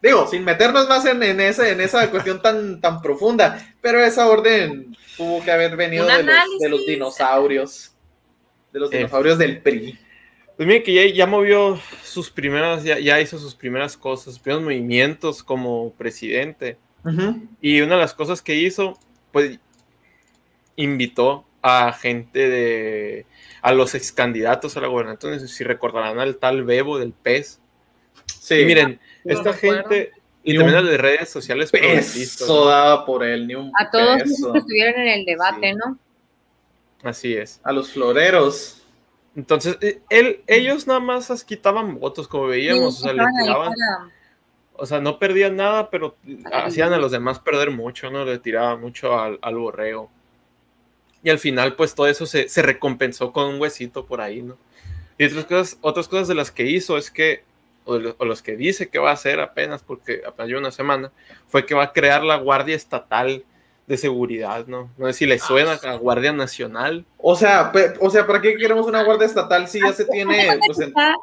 digo, 0.01 0.27
sin 0.27 0.43
meternos 0.43 0.88
más 0.89 1.06
en, 1.06 1.23
en 1.23 1.39
ese, 1.39 1.71
en 1.71 1.82
esa 1.82 2.12
cuestión 2.12 2.41
tan, 2.41 2.80
tan 2.82 3.01
profunda, 3.01 3.73
pero 3.82 4.04
esa 4.04 4.27
orden 4.27 4.95
tuvo 5.17 5.41
que 5.43 5.51
haber 5.51 5.75
venido 5.77 6.06
de 6.06 6.21
los, 6.23 6.36
de 6.60 6.69
los 6.69 6.86
dinosaurios, 6.86 7.93
de 8.73 8.80
los 8.80 8.91
Eh. 8.93 8.97
dinosaurios 8.97 9.38
del 9.38 9.62
PRI. 9.62 9.97
Pues 10.58 10.67
mire 10.67 10.84
que 10.84 10.93
ya, 10.93 11.15
ya 11.15 11.25
movió 11.25 11.80
sus 12.04 12.30
primeras, 12.30 12.84
ya, 12.84 12.99
ya 12.99 13.19
hizo 13.19 13.39
sus 13.39 13.56
primeras 13.56 13.97
cosas, 13.97 14.34
sus 14.34 14.39
primeros 14.39 14.63
movimientos 14.63 15.41
como 15.43 15.93
presidente. 15.93 16.77
Y 17.62 17.82
una 17.82 17.95
de 17.95 18.01
las 18.01 18.13
cosas 18.13 18.41
que 18.43 18.54
hizo, 18.56 18.99
pues 19.32 19.58
invitó 20.75 21.45
a 21.62 21.93
gente 21.93 22.49
de, 22.49 23.25
a 23.62 23.71
los 23.73 23.93
ex 23.95 24.12
candidatos 24.12 24.75
a 24.77 24.81
la 24.81 24.88
gobernación, 24.88 25.34
no 25.34 25.39
sé 25.39 25.47
si 25.47 25.63
recordarán 25.63 26.19
al 26.19 26.38
tal 26.38 26.63
Bebo 26.63 26.97
del 26.97 27.13
PES. 27.13 27.60
Sí, 28.25 28.55
Y 28.62 28.65
miren, 28.65 28.99
No 29.23 29.34
esta 29.34 29.53
gente, 29.53 30.12
y 30.43 30.57
también 30.57 30.84
las 30.86 30.97
redes 30.99 31.29
sociales 31.29 31.69
progresistas, 31.71 32.39
peso 32.47 32.65
daba 32.65 33.05
por 33.05 33.23
él, 33.23 33.47
ni 33.47 33.53
un 33.55 33.71
A 33.79 33.91
todos 33.91 34.23
peso. 34.23 34.34
esos 34.34 34.51
que 34.53 34.57
estuvieron 34.60 35.01
en 35.01 35.07
el 35.19 35.25
debate, 35.25 35.71
Sí. 35.71 35.75
¿no? 35.77 35.99
Así 37.03 37.36
es. 37.36 37.60
A 37.63 37.71
los 37.71 37.91
floreros. 37.91 38.84
Entonces, 39.36 39.77
eh, 39.81 40.01
él, 40.10 40.43
ellos 40.47 40.88
nada 40.88 40.99
más 40.99 41.43
quitaban 41.43 41.99
votos, 41.99 42.27
como 42.27 42.47
veíamos, 42.47 42.97
Sí, 42.97 43.01
o 43.01 43.03
sea, 43.05 43.13
le 43.13 43.23
tiraban, 43.43 43.73
o 44.73 44.86
sea, 44.86 44.99
no 44.99 45.19
perdían 45.19 45.55
nada, 45.55 45.89
pero 45.89 46.17
hacían 46.51 46.91
a 46.93 46.97
los 46.97 47.12
demás 47.12 47.39
perder 47.39 47.71
mucho, 47.71 48.10
¿no? 48.12 48.25
Le 48.25 48.39
tiraban 48.39 48.81
mucho 48.81 49.17
al, 49.19 49.39
al 49.41 49.55
borrego. 49.55 50.12
Y 51.23 51.29
al 51.29 51.39
final, 51.39 51.75
pues 51.75 51.93
todo 51.95 52.07
eso 52.07 52.25
se, 52.25 52.49
se 52.49 52.62
recompensó 52.62 53.31
con 53.31 53.47
un 53.47 53.62
huesito 53.62 54.05
por 54.05 54.21
ahí, 54.21 54.41
¿no? 54.41 54.57
Y 55.17 55.25
otras 55.25 55.45
cosas, 55.45 55.77
otras 55.81 56.07
cosas 56.07 56.27
de 56.27 56.36
las 56.36 56.49
que 56.51 56.65
hizo 56.65 56.97
es 56.97 57.12
que, 57.12 57.43
o, 57.86 57.97
lo- 57.97 58.15
o 58.17 58.25
los 58.25 58.41
que 58.41 58.55
dice 58.55 58.89
que 58.89 58.97
va 58.99 59.12
a 59.12 59.13
hacer 59.13 59.39
apenas, 59.39 59.84
porque 59.84 60.21
apenas 60.25 60.47
lleva 60.47 60.60
una 60.62 60.71
semana, 60.71 61.12
fue 61.47 61.65
que 61.65 61.75
va 61.75 61.84
a 61.86 61.93
crear 61.93 62.23
la 62.23 62.38
Guardia 62.38 62.75
Estatal 62.75 63.43
de 63.88 63.97
Seguridad, 63.97 64.65
¿no? 64.67 64.89
No 64.97 65.07
sé 65.07 65.13
si 65.13 65.25
le 65.25 65.38
suena 65.38 65.73
a 65.73 65.95
Guardia 65.95 66.31
Nacional. 66.31 67.05
O 67.17 67.36
sea, 67.36 67.71
pe- 67.71 67.93
o 67.99 68.10
sea, 68.10 68.25
¿para 68.25 68.41
qué 68.41 68.55
queremos 68.55 68.88
una 68.88 69.03
guardia 69.03 69.25
estatal 69.27 69.67
si 69.67 69.79
ya 69.81 69.91
se 69.93 70.05
tiene, 70.05 70.57
pues, 70.65 70.79
en- 70.79 70.88
Está 70.89 71.15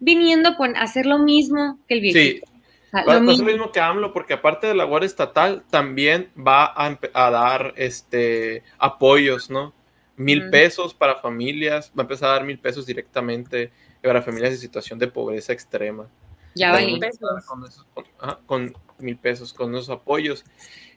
viniendo 0.00 0.50
a 0.50 0.80
hacer 0.82 1.04
lo 1.06 1.18
mismo 1.18 1.78
que 1.88 1.94
el 1.94 2.00
Sí, 2.00 2.12
viejito. 2.12 2.46
O 2.46 2.51
Va 2.94 3.04
lo 3.04 3.12
a 3.12 3.20
mismo. 3.20 3.72
que 3.72 3.80
AMLO, 3.80 4.12
porque 4.12 4.34
aparte 4.34 4.66
de 4.66 4.74
la 4.74 4.84
Guardia 4.84 5.06
Estatal, 5.06 5.64
también 5.70 6.30
va 6.36 6.64
a, 6.66 6.98
a 7.14 7.30
dar 7.30 7.72
este 7.76 8.62
apoyos, 8.78 9.48
¿no? 9.50 9.72
Mil 10.16 10.48
Mm. 10.48 10.50
pesos 10.50 10.92
para 10.92 11.16
familias, 11.16 11.90
va 11.96 12.02
a 12.02 12.04
empezar 12.04 12.28
a 12.28 12.32
dar 12.34 12.44
mil 12.44 12.58
pesos 12.58 12.84
directamente 12.84 13.72
para 14.02 14.20
familias 14.20 14.52
en 14.52 14.58
situación 14.58 14.98
de 14.98 15.08
pobreza 15.08 15.52
extrema. 15.52 16.06
Ya 16.54 16.70
Con- 16.72 16.80
valí. 16.82 17.00
pesos. 17.00 17.44
Con, 17.46 17.64
esos- 17.64 17.86
con- 17.94 18.04
ajá, 18.20 18.38
con 18.44 18.74
mil 18.98 19.16
pesos, 19.16 19.54
con 19.54 19.74
esos 19.74 19.88
apoyos. 19.88 20.44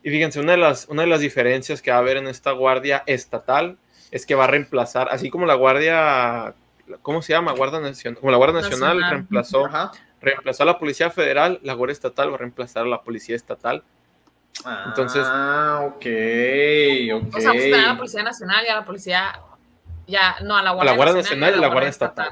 Y 0.03 0.09
fíjense, 0.09 0.39
una 0.41 0.51
de, 0.51 0.57
las, 0.57 0.87
una 0.89 1.03
de 1.03 1.07
las 1.07 1.21
diferencias 1.21 1.81
que 1.81 1.91
va 1.91 1.97
a 1.97 1.99
haber 2.01 2.17
en 2.17 2.27
esta 2.27 2.51
Guardia 2.51 3.03
Estatal 3.05 3.77
es 4.11 4.25
que 4.25 4.35
va 4.35 4.43
a 4.43 4.47
reemplazar, 4.47 5.07
así 5.11 5.29
como 5.29 5.45
la 5.45 5.53
Guardia, 5.55 6.53
¿cómo 7.01 7.21
se 7.21 7.31
llama? 7.33 7.53
Guardia 7.53 7.79
Nacional, 7.79 8.19
como 8.19 8.31
la 8.31 8.37
Guardia 8.37 8.61
Nacional, 8.61 8.97
Nacional. 8.97 9.11
reemplazó 9.11 9.65
Ajá. 9.65 9.91
Reemplazó 10.21 10.63
a 10.63 10.65
la 10.65 10.79
Policía 10.79 11.09
Federal, 11.11 11.59
la 11.63 11.73
Guardia 11.73 11.93
Estatal 11.93 12.31
va 12.31 12.35
a 12.35 12.37
reemplazar 12.39 12.83
a 12.83 12.87
la 12.89 13.01
Policía 13.01 13.35
Estatal. 13.35 13.83
Entonces- 14.87 15.23
Ah, 15.25 15.81
ok, 15.85 15.95
ok. 15.95 17.35
O 17.35 17.41
sea, 17.41 17.51
pues 17.51 17.63
tener 17.63 17.75
a 17.75 17.87
la 17.93 17.97
Policía 17.97 18.23
Nacional 18.23 18.63
y 18.65 18.69
a 18.69 18.75
la 18.75 18.85
Policía. 18.85 19.39
Ya, 20.07 20.35
no, 20.43 20.55
a 20.55 20.61
la 20.63 20.71
Guardia, 20.71 20.95
Guardia 20.95 21.15
Nacional 21.15 21.53
y 21.53 21.57
a 21.57 21.61
la 21.61 21.67
Guardia 21.67 21.89
Estatal. 21.89 22.29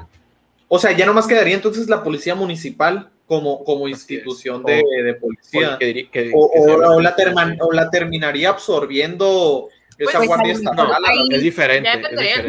O 0.68 0.78
sea, 0.78 0.92
ya 0.92 1.06
nomás 1.06 1.26
quedaría 1.26 1.54
entonces 1.54 1.88
la 1.88 2.02
policía 2.02 2.34
municipal 2.34 3.10
como, 3.26 3.62
como 3.64 3.86
institución 3.88 4.64
de, 4.64 4.82
O- 4.82 5.02
de 5.04 5.12
O, 5.12 5.18
policía. 5.20 5.76
que 5.78 5.86
diri- 5.94 6.10
que- 6.10 6.30
O, 6.34 6.50
que 6.50 6.58
o- 6.60 6.64
sea 6.64 6.76
la 6.78 6.90
o 6.90 7.00
la 7.00 7.14
policía. 7.14 7.32
terman- 7.34 7.58
o 7.60 7.72
la 7.72 7.90
terminaría 7.90 8.48
absorbiendo 8.48 9.68
esa 9.98 10.18
Pues, 10.18 10.28
guardia 10.28 10.46
ahí- 10.46 10.58
estatal. 10.58 10.88
No, 10.88 10.94
a 10.94 11.00
la- 11.00 11.08
es 11.36 11.42
diferente. 11.42 11.88
Ya 11.88 11.94
es 11.94 12.00
diferente. 12.08 12.48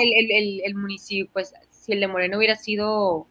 el, 0.00 0.30
el, 0.30 0.60
el 0.64 0.74
municipio, 0.74 1.30
pues 1.32 1.52
si 1.70 1.92
el 1.92 2.00
de 2.00 2.08
Moreno 2.08 2.38
hubiera 2.38 2.56
sido 2.56 3.26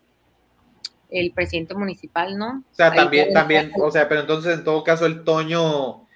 el 1.12 1.32
presidente 1.34 1.76
municipal, 1.76 2.38
¿no? 2.38 2.64
O 2.72 2.76
sea, 2.76 2.88
Ahí 2.92 2.98
también, 2.98 3.34
también, 3.34 3.72
o 3.80 3.92
sea, 3.92 4.08
pero 4.10 4.22
entonces 4.22 4.58
en 4.58 4.64
todo 4.64 4.84
caso 4.84 5.06
el 5.06 5.24
Toño, 5.24 5.62
o 5.64 6.08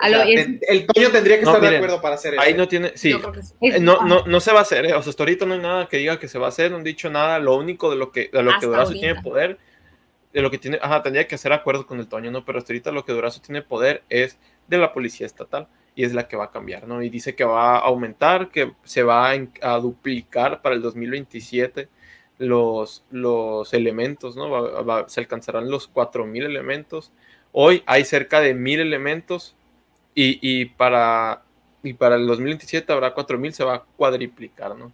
sea, 0.00 0.24
es- 0.24 0.48
el 0.68 0.86
Toño 0.86 1.10
tendría 1.10 1.38
que 1.38 1.44
No, 1.44 1.54
estar 1.54 1.70
de 1.70 1.76
acuerdo 1.76 2.00
para 2.02 2.14
hacer 2.16 2.34
eso. 2.34 2.42
Ahí 2.42 2.54
no 2.54 2.68
tiene, 2.68 2.92
sí, 2.94 3.14
no, 3.80 4.02
no, 4.04 4.26
no 4.26 4.40
se 4.40 4.52
va 4.52 4.58
a 4.60 4.62
hacer, 4.62 4.84
eh, 4.86 4.94
o 4.94 5.02
sea, 5.02 5.10
hasta 5.10 5.22
ahorita 5.22 5.46
no 5.46 5.54
hay 5.54 5.60
nada 5.60 5.88
que 5.88 5.96
diga 5.96 6.18
que 6.18 6.28
se 6.28 6.38
va 6.38 6.46
a 6.46 6.48
hacer, 6.50 6.70
no 6.70 6.76
han 6.76 6.84
dicho 6.84 7.08
nada, 7.10 7.38
lo 7.38 7.56
único 7.56 7.90
de 7.90 7.96
lo 7.96 8.12
que, 8.12 8.28
de 8.32 8.42
lo 8.42 8.52
que 8.60 8.66
Durazo 8.66 8.88
ahorita. 8.88 9.00
tiene 9.06 9.22
poder, 9.22 9.58
de 10.32 10.40
lo 10.42 10.50
que 10.50 10.58
tiene, 10.58 10.78
ajá, 10.82 11.02
tendría 11.02 11.26
que 11.26 11.34
hacer 11.34 11.52
acuerdo 11.52 11.86
con 11.86 11.98
el 11.98 12.08
Toño, 12.08 12.30
¿no? 12.30 12.44
Pero 12.44 12.58
hasta 12.58 12.72
ahorita 12.72 12.90
lo 12.90 13.04
que 13.04 13.12
Durazo 13.12 13.40
tiene 13.40 13.62
poder 13.62 14.02
es 14.08 14.38
de 14.66 14.78
la 14.78 14.92
policía 14.92 15.26
estatal 15.26 15.66
y 15.94 16.04
es 16.04 16.14
la 16.14 16.26
que 16.26 16.36
va 16.36 16.44
a 16.44 16.50
cambiar, 16.50 16.88
¿no? 16.88 17.02
Y 17.02 17.10
dice 17.10 17.34
que 17.34 17.44
va 17.44 17.76
a 17.76 17.80
aumentar, 17.80 18.48
que 18.50 18.72
se 18.82 19.02
va 19.02 19.30
a 19.60 19.76
duplicar 19.78 20.62
para 20.62 20.74
el 20.74 20.80
2027 20.82 21.88
los, 22.42 23.04
los 23.10 23.72
elementos, 23.72 24.36
¿no? 24.36 24.50
Va- 24.50 24.82
va- 24.82 25.08
se 25.08 25.20
alcanzarán 25.20 25.70
los 25.70 25.88
4.000 25.88 26.44
elementos. 26.44 27.12
Hoy 27.52 27.82
hay 27.86 28.04
cerca 28.04 28.40
de 28.40 28.54
1.000 28.54 28.80
elementos 28.80 29.54
y, 30.14 30.38
y 30.42 30.66
para, 30.66 31.42
y 31.82 31.92
para 31.94 32.16
el 32.16 32.26
2027 32.26 32.92
habrá 32.92 33.14
4.000, 33.14 33.52
se 33.52 33.64
va 33.64 33.74
a 33.76 33.82
cuadriplicar, 33.96 34.76
¿no? 34.76 34.92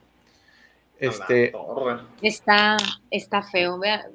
Este. 0.98 1.52
Está, 2.22 2.76
está 3.10 3.42
feo, 3.42 3.78
vea. 3.78 4.06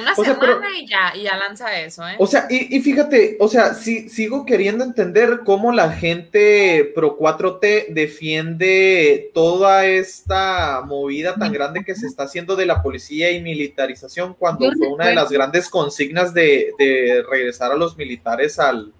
Una 0.00 0.12
O 0.12 0.14
sea, 0.16 0.34
semana 0.34 0.58
pero- 0.62 0.74
y 0.74 0.86
ya, 0.86 1.12
y 1.14 1.22
ya 1.22 1.36
lanza 1.36 1.78
eso, 1.80 2.06
¿eh? 2.08 2.16
O 2.18 2.26
sea, 2.26 2.46
y, 2.50 2.76
y 2.76 2.80
fíjate, 2.80 3.36
o 3.40 3.48
sea, 3.48 3.74
sí, 3.74 4.08
sigo 4.08 4.44
queriendo 4.44 4.84
entender 4.84 5.40
cómo 5.44 5.72
la 5.72 5.90
gente 5.92 6.90
pro 6.94 7.16
4T 7.18 7.86
defiende 7.90 9.30
toda 9.34 9.86
esta 9.86 10.82
movida 10.84 11.34
tan 11.36 11.52
grande 11.52 11.84
que 11.84 11.94
se 11.94 12.06
está 12.06 12.24
haciendo 12.24 12.56
de 12.56 12.66
la 12.66 12.82
policía 12.82 13.30
y 13.30 13.42
militarización 13.42 14.34
cuando 14.34 14.70
fue 14.72 14.88
una 14.88 15.06
de 15.06 15.14
las 15.14 15.30
grandes 15.30 15.68
consignas 15.68 16.32
de, 16.34 16.72
de 16.78 17.24
regresar 17.30 17.72
a 17.72 17.76
los 17.76 17.96
militares 17.96 18.58
al, 18.58 18.92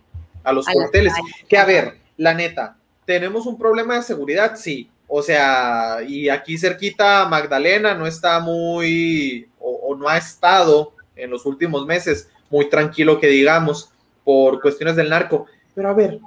a 0.44 0.52
los 0.52 0.68
A 0.68 0.72
cuarteles. 0.72 1.12
Que 1.48 1.59
a 1.59 1.64
ver, 1.64 1.96
la 2.16 2.35
neta, 2.35 2.76
¿tenemos 3.04 3.46
un 3.46 3.59
problema 3.59 3.96
de 3.96 4.02
seguridad? 4.02 4.56
Sí. 4.56 4.90
O 5.09 5.22
sea, 5.22 5.98
y 6.06 6.28
aquí 6.28 6.59
cerquita 6.59 7.26
Magdalena 7.28 7.94
no 7.94 8.09
está 8.09 8.40
muy, 8.40 9.48
no 9.96 10.09
ha 10.09 10.16
estado 10.16 10.92
en 11.16 11.30
los 11.30 11.46
últimos 11.46 11.87
meses 11.87 12.30
muy 12.50 12.68
tranquilo 12.68 13.18
que 13.18 13.26
digamos 13.28 13.90
por 14.24 14.61
cuestiones 14.61 14.96
del 14.96 15.09
narco. 15.11 15.46
Pero 15.74 15.88
a 15.88 15.94
ver, 15.94 16.20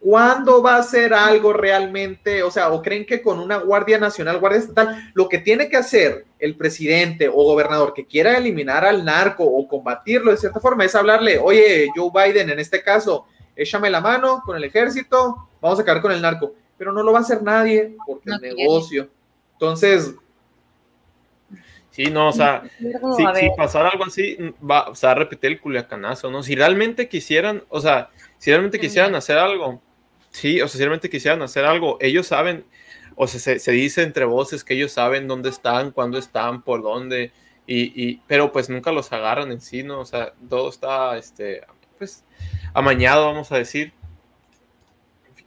¿cuándo 0.00 0.62
va 0.62 0.76
a 0.76 0.82
ser 0.82 1.12
algo 1.12 1.52
realmente? 1.52 2.42
O 2.42 2.50
sea, 2.50 2.70
¿o 2.70 2.80
creen 2.82 3.04
que 3.04 3.20
con 3.22 3.38
una 3.38 3.58
Guardia 3.58 3.98
Nacional, 3.98 4.38
Guardia 4.38 4.60
Estatal, 4.60 5.10
lo 5.14 5.28
que 5.28 5.38
tiene 5.38 5.68
que 5.68 5.76
hacer 5.76 6.24
el 6.38 6.56
presidente 6.56 7.28
o 7.28 7.34
gobernador 7.34 7.92
que 7.92 8.06
quiera 8.06 8.36
eliminar 8.36 8.84
al 8.84 9.04
narco 9.04 9.44
o 9.44 9.68
combatirlo 9.68 10.30
de 10.30 10.38
cierta 10.38 10.60
forma 10.60 10.84
es 10.84 10.94
hablarle, 10.94 11.38
oye, 11.38 11.88
Joe 11.94 12.10
Biden, 12.12 12.50
en 12.50 12.58
este 12.58 12.82
caso, 12.82 13.26
échame 13.54 13.90
la 13.90 14.00
mano 14.00 14.42
con 14.44 14.56
el 14.56 14.64
ejército, 14.64 15.48
vamos 15.60 15.78
a 15.78 15.82
acabar 15.82 16.00
con 16.00 16.12
el 16.12 16.22
narco, 16.22 16.54
pero 16.78 16.92
no 16.92 17.02
lo 17.02 17.12
va 17.12 17.18
a 17.18 17.22
hacer 17.22 17.42
nadie 17.42 17.94
porque 18.06 18.30
No 18.30 18.38
quiere. 18.38 18.56
negocio. 18.56 19.08
Entonces, 19.52 20.14
sí, 21.90 22.04
no, 22.06 22.28
o 22.28 22.32
sea, 22.32 22.62
si, 22.78 23.40
si 23.40 23.50
pasara 23.56 23.90
algo 23.90 24.04
así, 24.04 24.36
va, 24.68 24.88
o 24.88 24.94
sea, 24.94 25.12
a 25.12 25.14
repetir 25.14 25.52
el 25.52 25.60
culiacanazo, 25.60 26.30
¿no? 26.30 26.42
Si 26.42 26.54
realmente 26.54 27.08
quisieran, 27.08 27.64
o 27.68 27.80
sea, 27.80 28.10
si 28.38 28.50
realmente 28.50 28.80
quisieran 28.80 29.14
hacer 29.14 29.38
algo, 29.38 29.82
sí, 30.30 30.60
o 30.60 30.68
sea, 30.68 30.78
si 30.78 30.78
realmente 30.78 31.10
quisieran 31.10 31.42
hacer 31.42 31.64
algo, 31.64 31.98
ellos 32.00 32.26
saben, 32.26 32.64
o 33.16 33.26
sea, 33.26 33.40
se, 33.40 33.58
se 33.58 33.72
dice 33.72 34.02
entre 34.02 34.24
voces 34.24 34.64
que 34.64 34.74
ellos 34.74 34.92
saben 34.92 35.28
dónde 35.28 35.50
están, 35.50 35.90
cuándo 35.90 36.18
están, 36.18 36.62
por 36.62 36.82
dónde, 36.82 37.32
y, 37.66 37.92
y, 37.94 38.22
pero 38.26 38.50
pues 38.50 38.68
nunca 38.68 38.90
los 38.90 39.12
agarran 39.12 39.52
en 39.52 39.60
sí, 39.60 39.84
¿no? 39.84 40.00
O 40.00 40.04
sea, 40.04 40.32
todo 40.48 40.68
está, 40.68 41.16
este, 41.16 41.62
pues, 41.98 42.24
amañado, 42.74 43.26
vamos 43.26 43.52
a 43.52 43.58
decir. 43.58 43.92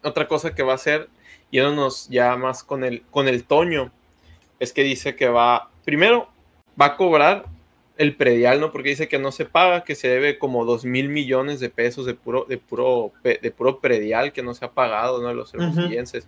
Otra 0.03 0.27
cosa 0.27 0.55
que 0.55 0.63
va 0.63 0.73
a 0.73 0.75
hacer, 0.75 1.09
yéndonos 1.51 2.07
ya 2.09 2.35
más 2.37 2.63
con 2.63 2.83
el, 2.83 3.01
con 3.11 3.27
el 3.27 3.43
Toño, 3.43 3.91
es 4.59 4.71
que 4.71 4.83
dice 4.83 5.15
que 5.15 5.27
va, 5.27 5.69
primero, 5.83 6.29
va 6.79 6.85
a 6.87 6.95
cobrar 6.97 7.45
el 7.97 8.15
predial, 8.15 8.59
¿no? 8.59 8.71
Porque 8.71 8.89
dice 8.89 9.07
que 9.07 9.19
no 9.19 9.31
se 9.31 9.45
paga, 9.45 9.83
que 9.83 9.93
se 9.95 10.07
debe 10.07 10.39
como 10.39 10.65
dos 10.65 10.83
mil 10.83 11.09
millones 11.09 11.59
de 11.59 11.69
pesos 11.69 12.05
de 12.05 12.15
puro, 12.15 12.45
de 12.49 12.57
puro, 12.57 13.11
de 13.23 13.51
puro 13.51 13.79
predial 13.79 14.33
que 14.33 14.41
no 14.41 14.53
se 14.53 14.65
ha 14.65 14.71
pagado, 14.71 15.21
¿no? 15.21 15.27
De 15.29 15.35
los 15.35 15.53
hermosillenses. 15.53 16.27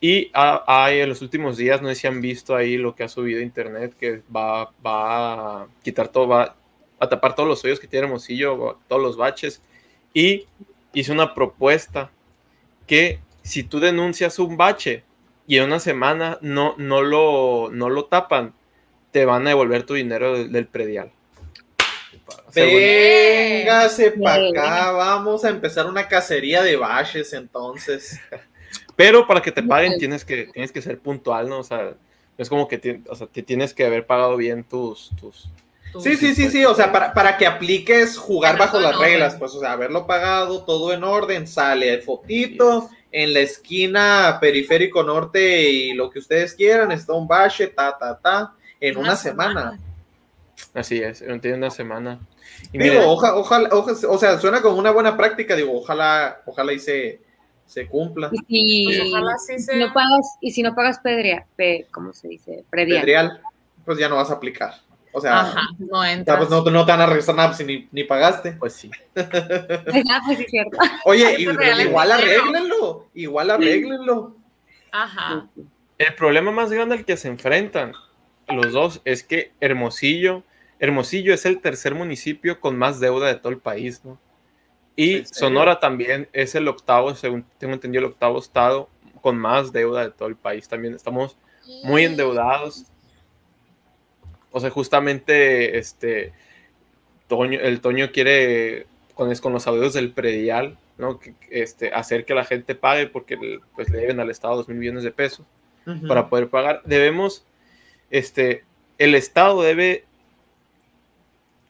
Y 0.00 0.30
ha- 0.34 0.62
hay 0.66 1.00
en 1.00 1.08
los 1.08 1.22
últimos 1.22 1.56
días, 1.56 1.80
no 1.80 1.88
sé 1.88 1.94
si 1.94 2.06
han 2.06 2.20
visto 2.20 2.54
ahí 2.54 2.76
lo 2.76 2.94
que 2.94 3.02
ha 3.04 3.08
subido 3.08 3.40
internet, 3.40 3.94
que 3.98 4.20
va, 4.34 4.70
va 4.84 5.62
a 5.62 5.66
quitar 5.82 6.08
todo, 6.08 6.28
va 6.28 6.54
a 6.98 7.08
tapar 7.08 7.34
todos 7.34 7.48
los 7.48 7.64
hoyos 7.64 7.80
que 7.80 7.86
tiene 7.88 8.04
Hermosillo, 8.06 8.78
todos 8.88 9.00
los 9.02 9.16
baches. 9.16 9.62
Y 10.12 10.44
hizo 10.92 11.12
una 11.14 11.32
propuesta 11.34 12.10
que 12.86 13.20
si 13.42 13.62
tú 13.62 13.80
denuncias 13.80 14.38
un 14.38 14.56
bache 14.58 15.04
y 15.46 15.56
en 15.56 15.64
una 15.64 15.78
semana 15.80 16.38
no, 16.42 16.74
no, 16.76 17.00
lo, 17.02 17.70
no 17.72 17.88
lo 17.88 18.04
tapan, 18.04 18.52
te 19.16 19.24
van 19.24 19.46
a 19.46 19.48
devolver 19.48 19.84
tu 19.84 19.94
dinero 19.94 20.34
del, 20.34 20.52
del 20.52 20.66
predial. 20.66 21.10
Véngase 22.54 24.10
para 24.10 24.46
acá, 24.48 24.90
vamos 24.90 25.42
a 25.42 25.48
empezar 25.48 25.86
una 25.86 26.06
cacería 26.06 26.62
de 26.62 26.76
baches 26.76 27.32
entonces. 27.32 28.20
Pero 28.94 29.26
para 29.26 29.40
que 29.40 29.52
te 29.52 29.62
paguen 29.62 29.98
tienes 29.98 30.22
que, 30.22 30.50
tienes 30.52 30.70
que 30.70 30.82
ser 30.82 30.98
puntual, 30.98 31.48
¿no? 31.48 31.60
O 31.60 31.64
sea, 31.64 31.94
es 32.36 32.50
como 32.50 32.68
que 32.68 32.76
ti- 32.76 33.02
o 33.08 33.14
sea, 33.14 33.26
te 33.26 33.42
tienes 33.42 33.72
que 33.72 33.86
haber 33.86 34.04
pagado 34.04 34.36
bien 34.36 34.64
tus... 34.64 35.10
tus 35.18 35.48
Sí, 36.02 36.14
sí, 36.16 36.34
sí, 36.34 36.50
sí, 36.50 36.62
o 36.66 36.74
sea, 36.74 36.92
para, 36.92 37.14
para 37.14 37.38
que 37.38 37.46
apliques 37.46 38.18
jugar 38.18 38.58
bajo 38.58 38.78
las 38.78 38.98
reglas, 38.98 39.36
pues, 39.36 39.52
o 39.52 39.60
sea, 39.60 39.72
haberlo 39.72 40.06
pagado, 40.06 40.62
todo 40.62 40.92
en 40.92 41.02
orden, 41.04 41.46
sale 41.46 41.94
el 41.94 42.02
fotito, 42.02 42.90
en 43.10 43.32
la 43.32 43.40
esquina 43.40 44.36
periférico 44.38 45.02
norte 45.02 45.70
y 45.70 45.94
lo 45.94 46.10
que 46.10 46.18
ustedes 46.18 46.52
quieran, 46.52 46.92
está 46.92 47.14
un 47.14 47.26
bache, 47.26 47.68
ta, 47.68 47.96
ta, 47.98 48.18
ta, 48.18 48.52
en 48.88 48.96
una, 48.98 49.16
semana. 49.16 49.78
Así 50.74 51.02
es, 51.02 51.24
tiene 51.40 51.56
una 51.56 51.70
semana. 51.70 52.18
Y 52.72 52.78
Digo, 52.78 52.94
mira, 52.94 53.06
oja- 53.06 53.34
ojalá, 53.34 53.68
oja- 53.72 53.92
o 54.08 54.18
sea, 54.18 54.38
suena 54.38 54.62
como 54.62 54.78
una 54.78 54.90
buena 54.90 55.16
práctica, 55.16 55.54
digo, 55.56 55.78
ojalá, 55.78 56.40
ojalá 56.46 56.72
y 56.72 56.78
se, 56.78 57.20
se 57.66 57.86
cumpla. 57.86 58.30
Y 58.48 58.84
Pues 58.84 58.96
si, 58.96 59.12
ojalá 59.12 59.38
sí 59.38 59.54
y 59.54 59.58
si 59.58 59.64
sea. 59.64 59.76
no 59.76 59.92
pagas, 59.92 60.36
y 60.40 60.50
si 60.52 60.62
no 60.62 60.74
pagas 60.74 60.98
pedrea, 61.00 61.46
pe- 61.56 61.86
¿cómo 61.90 62.12
se 62.12 62.28
dice? 62.28 62.64
Predial. 62.70 63.00
Pedreal, 63.00 63.40
pues 63.84 63.98
ya 63.98 64.08
no 64.08 64.16
vas 64.16 64.30
a 64.30 64.34
aplicar. 64.34 64.74
O 65.12 65.20
sea, 65.20 65.40
Ajá, 65.40 65.62
no 65.78 66.04
ya, 66.04 66.12
entras. 66.12 66.36
pues 66.38 66.50
no, 66.50 66.62
no 66.70 66.84
te 66.84 66.92
van 66.92 67.00
a 67.00 67.06
regresar 67.06 67.34
nada 67.34 67.48
pues, 67.48 67.58
si 67.58 67.64
ni, 67.64 67.88
ni 67.90 68.04
pagaste. 68.04 68.52
pues 68.52 68.74
sí. 68.74 68.90
Ah, 69.16 70.20
pues 70.26 70.38
sí, 70.38 70.44
es 70.44 70.50
cierto. 70.50 70.76
Oye, 71.06 71.26
Ay, 71.26 71.36
y- 71.42 71.44
pues, 71.46 71.56
real 71.56 71.80
igual 71.80 72.12
arréglenlo, 72.12 73.06
igual 73.14 73.50
arréglenlo. 73.50 74.36
Ajá. 74.92 75.46
El 75.98 76.14
problema 76.14 76.50
más 76.50 76.70
grande 76.70 76.96
al 76.96 77.04
que 77.04 77.16
se 77.16 77.28
enfrentan 77.28 77.92
los 78.48 78.72
dos 78.72 79.00
es 79.04 79.22
que 79.22 79.52
Hermosillo, 79.60 80.42
Hermosillo 80.78 81.32
es 81.34 81.46
el 81.46 81.60
tercer 81.60 81.94
municipio 81.94 82.60
con 82.60 82.76
más 82.76 83.00
deuda 83.00 83.28
de 83.28 83.36
todo 83.36 83.50
el 83.52 83.58
país, 83.58 84.04
¿no? 84.04 84.18
Y. 84.94 85.18
Sonora 85.34 85.80
también 85.80 86.28
es 86.32 86.54
el 86.54 86.68
octavo, 86.68 87.14
según 87.14 87.44
tengo 87.58 87.74
entendido, 87.74 88.04
el 88.04 88.12
octavo 88.12 88.38
estado 88.38 88.88
con 89.20 89.36
más 89.38 89.72
deuda 89.72 90.02
de 90.04 90.10
todo 90.10 90.28
el 90.28 90.36
país. 90.36 90.68
También 90.68 90.94
estamos 90.94 91.36
muy 91.84 92.04
endeudados. 92.04 92.84
O 94.52 94.60
sea, 94.60 94.70
justamente 94.70 95.76
este 95.78 96.32
Toño, 97.28 97.58
el 97.60 97.80
Toño 97.80 98.10
quiere 98.12 98.86
con, 99.14 99.30
es- 99.32 99.40
con 99.40 99.52
los 99.52 99.66
adeudos 99.66 99.94
del 99.94 100.12
predial, 100.12 100.78
¿no? 100.96 101.18
Que- 101.18 101.34
que, 101.34 101.62
este, 101.62 101.92
hacer 101.92 102.24
que 102.24 102.34
la 102.34 102.44
gente 102.44 102.74
pague 102.74 103.06
porque 103.08 103.36
pues, 103.74 103.90
le 103.90 103.98
deben 103.98 104.20
al 104.20 104.30
Estado 104.30 104.56
dos 104.56 104.68
mil 104.68 104.78
millones 104.78 105.02
de 105.02 105.10
pesos 105.10 105.44
para 106.08 106.28
poder 106.28 106.48
pagar. 106.48 106.82
Debemos, 106.84 107.44
este, 108.10 108.64
el 108.98 109.14
Estado 109.14 109.62
debe 109.62 110.04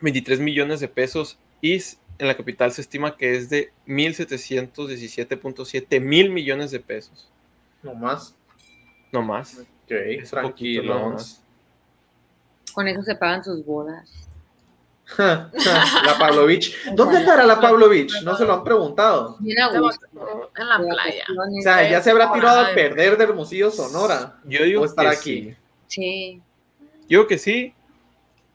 23 0.01 0.41
millones 0.41 0.81
de 0.81 0.89
pesos 0.89 1.39
y 1.61 1.75
en 2.19 2.29
la 2.29 2.37
capital 2.37 2.73
se 2.73 2.81
estima 2.81 3.17
que 3.17 3.37
es 3.37 3.51
de 3.51 3.73
1.717.7 3.87 6.01
mil 6.01 6.31
millones 6.31 6.71
de 6.71 6.81
pesos, 6.81 7.31
No 7.83 7.95
más. 7.95 8.35
no 9.13 9.23
más. 9.23 9.59
Ok, 9.85 9.91
Es 9.91 10.31
poquito 10.31 11.11
más. 11.11 11.43
Con 12.73 12.89
eso 12.89 13.03
se 13.03 13.15
pagan 13.15 13.45
sus 13.45 13.65
bodas. 13.65 14.11
la 15.19 16.17
Pavlovich. 16.19 16.75
¿Dónde 16.95 17.19
andará 17.19 17.47
la 17.47 17.61
Pavlovich? 17.61 18.23
No 18.23 18.37
se 18.37 18.45
lo 18.45 18.55
han 18.55 18.65
preguntado. 18.65 19.39
En 19.41 19.55
la 19.55 19.71
playa. 20.79 21.25
O 21.59 21.63
sea, 21.63 21.89
ya 21.89 22.03
se 22.03 22.11
habrá 22.11 22.33
tirado 22.33 22.61
a 22.61 22.75
perder 22.75 23.17
de 23.17 23.25
Hermosillo, 23.25 23.71
Sonora. 23.71 24.41
Yo 24.45 24.65
digo 24.65 24.83
O 24.83 24.85
estar 24.85 25.09
que 25.11 25.17
aquí. 25.17 25.43
sí. 25.43 25.57
Sí. 25.87 26.41
Yo 27.09 27.27
que 27.27 27.39
sí. 27.39 27.75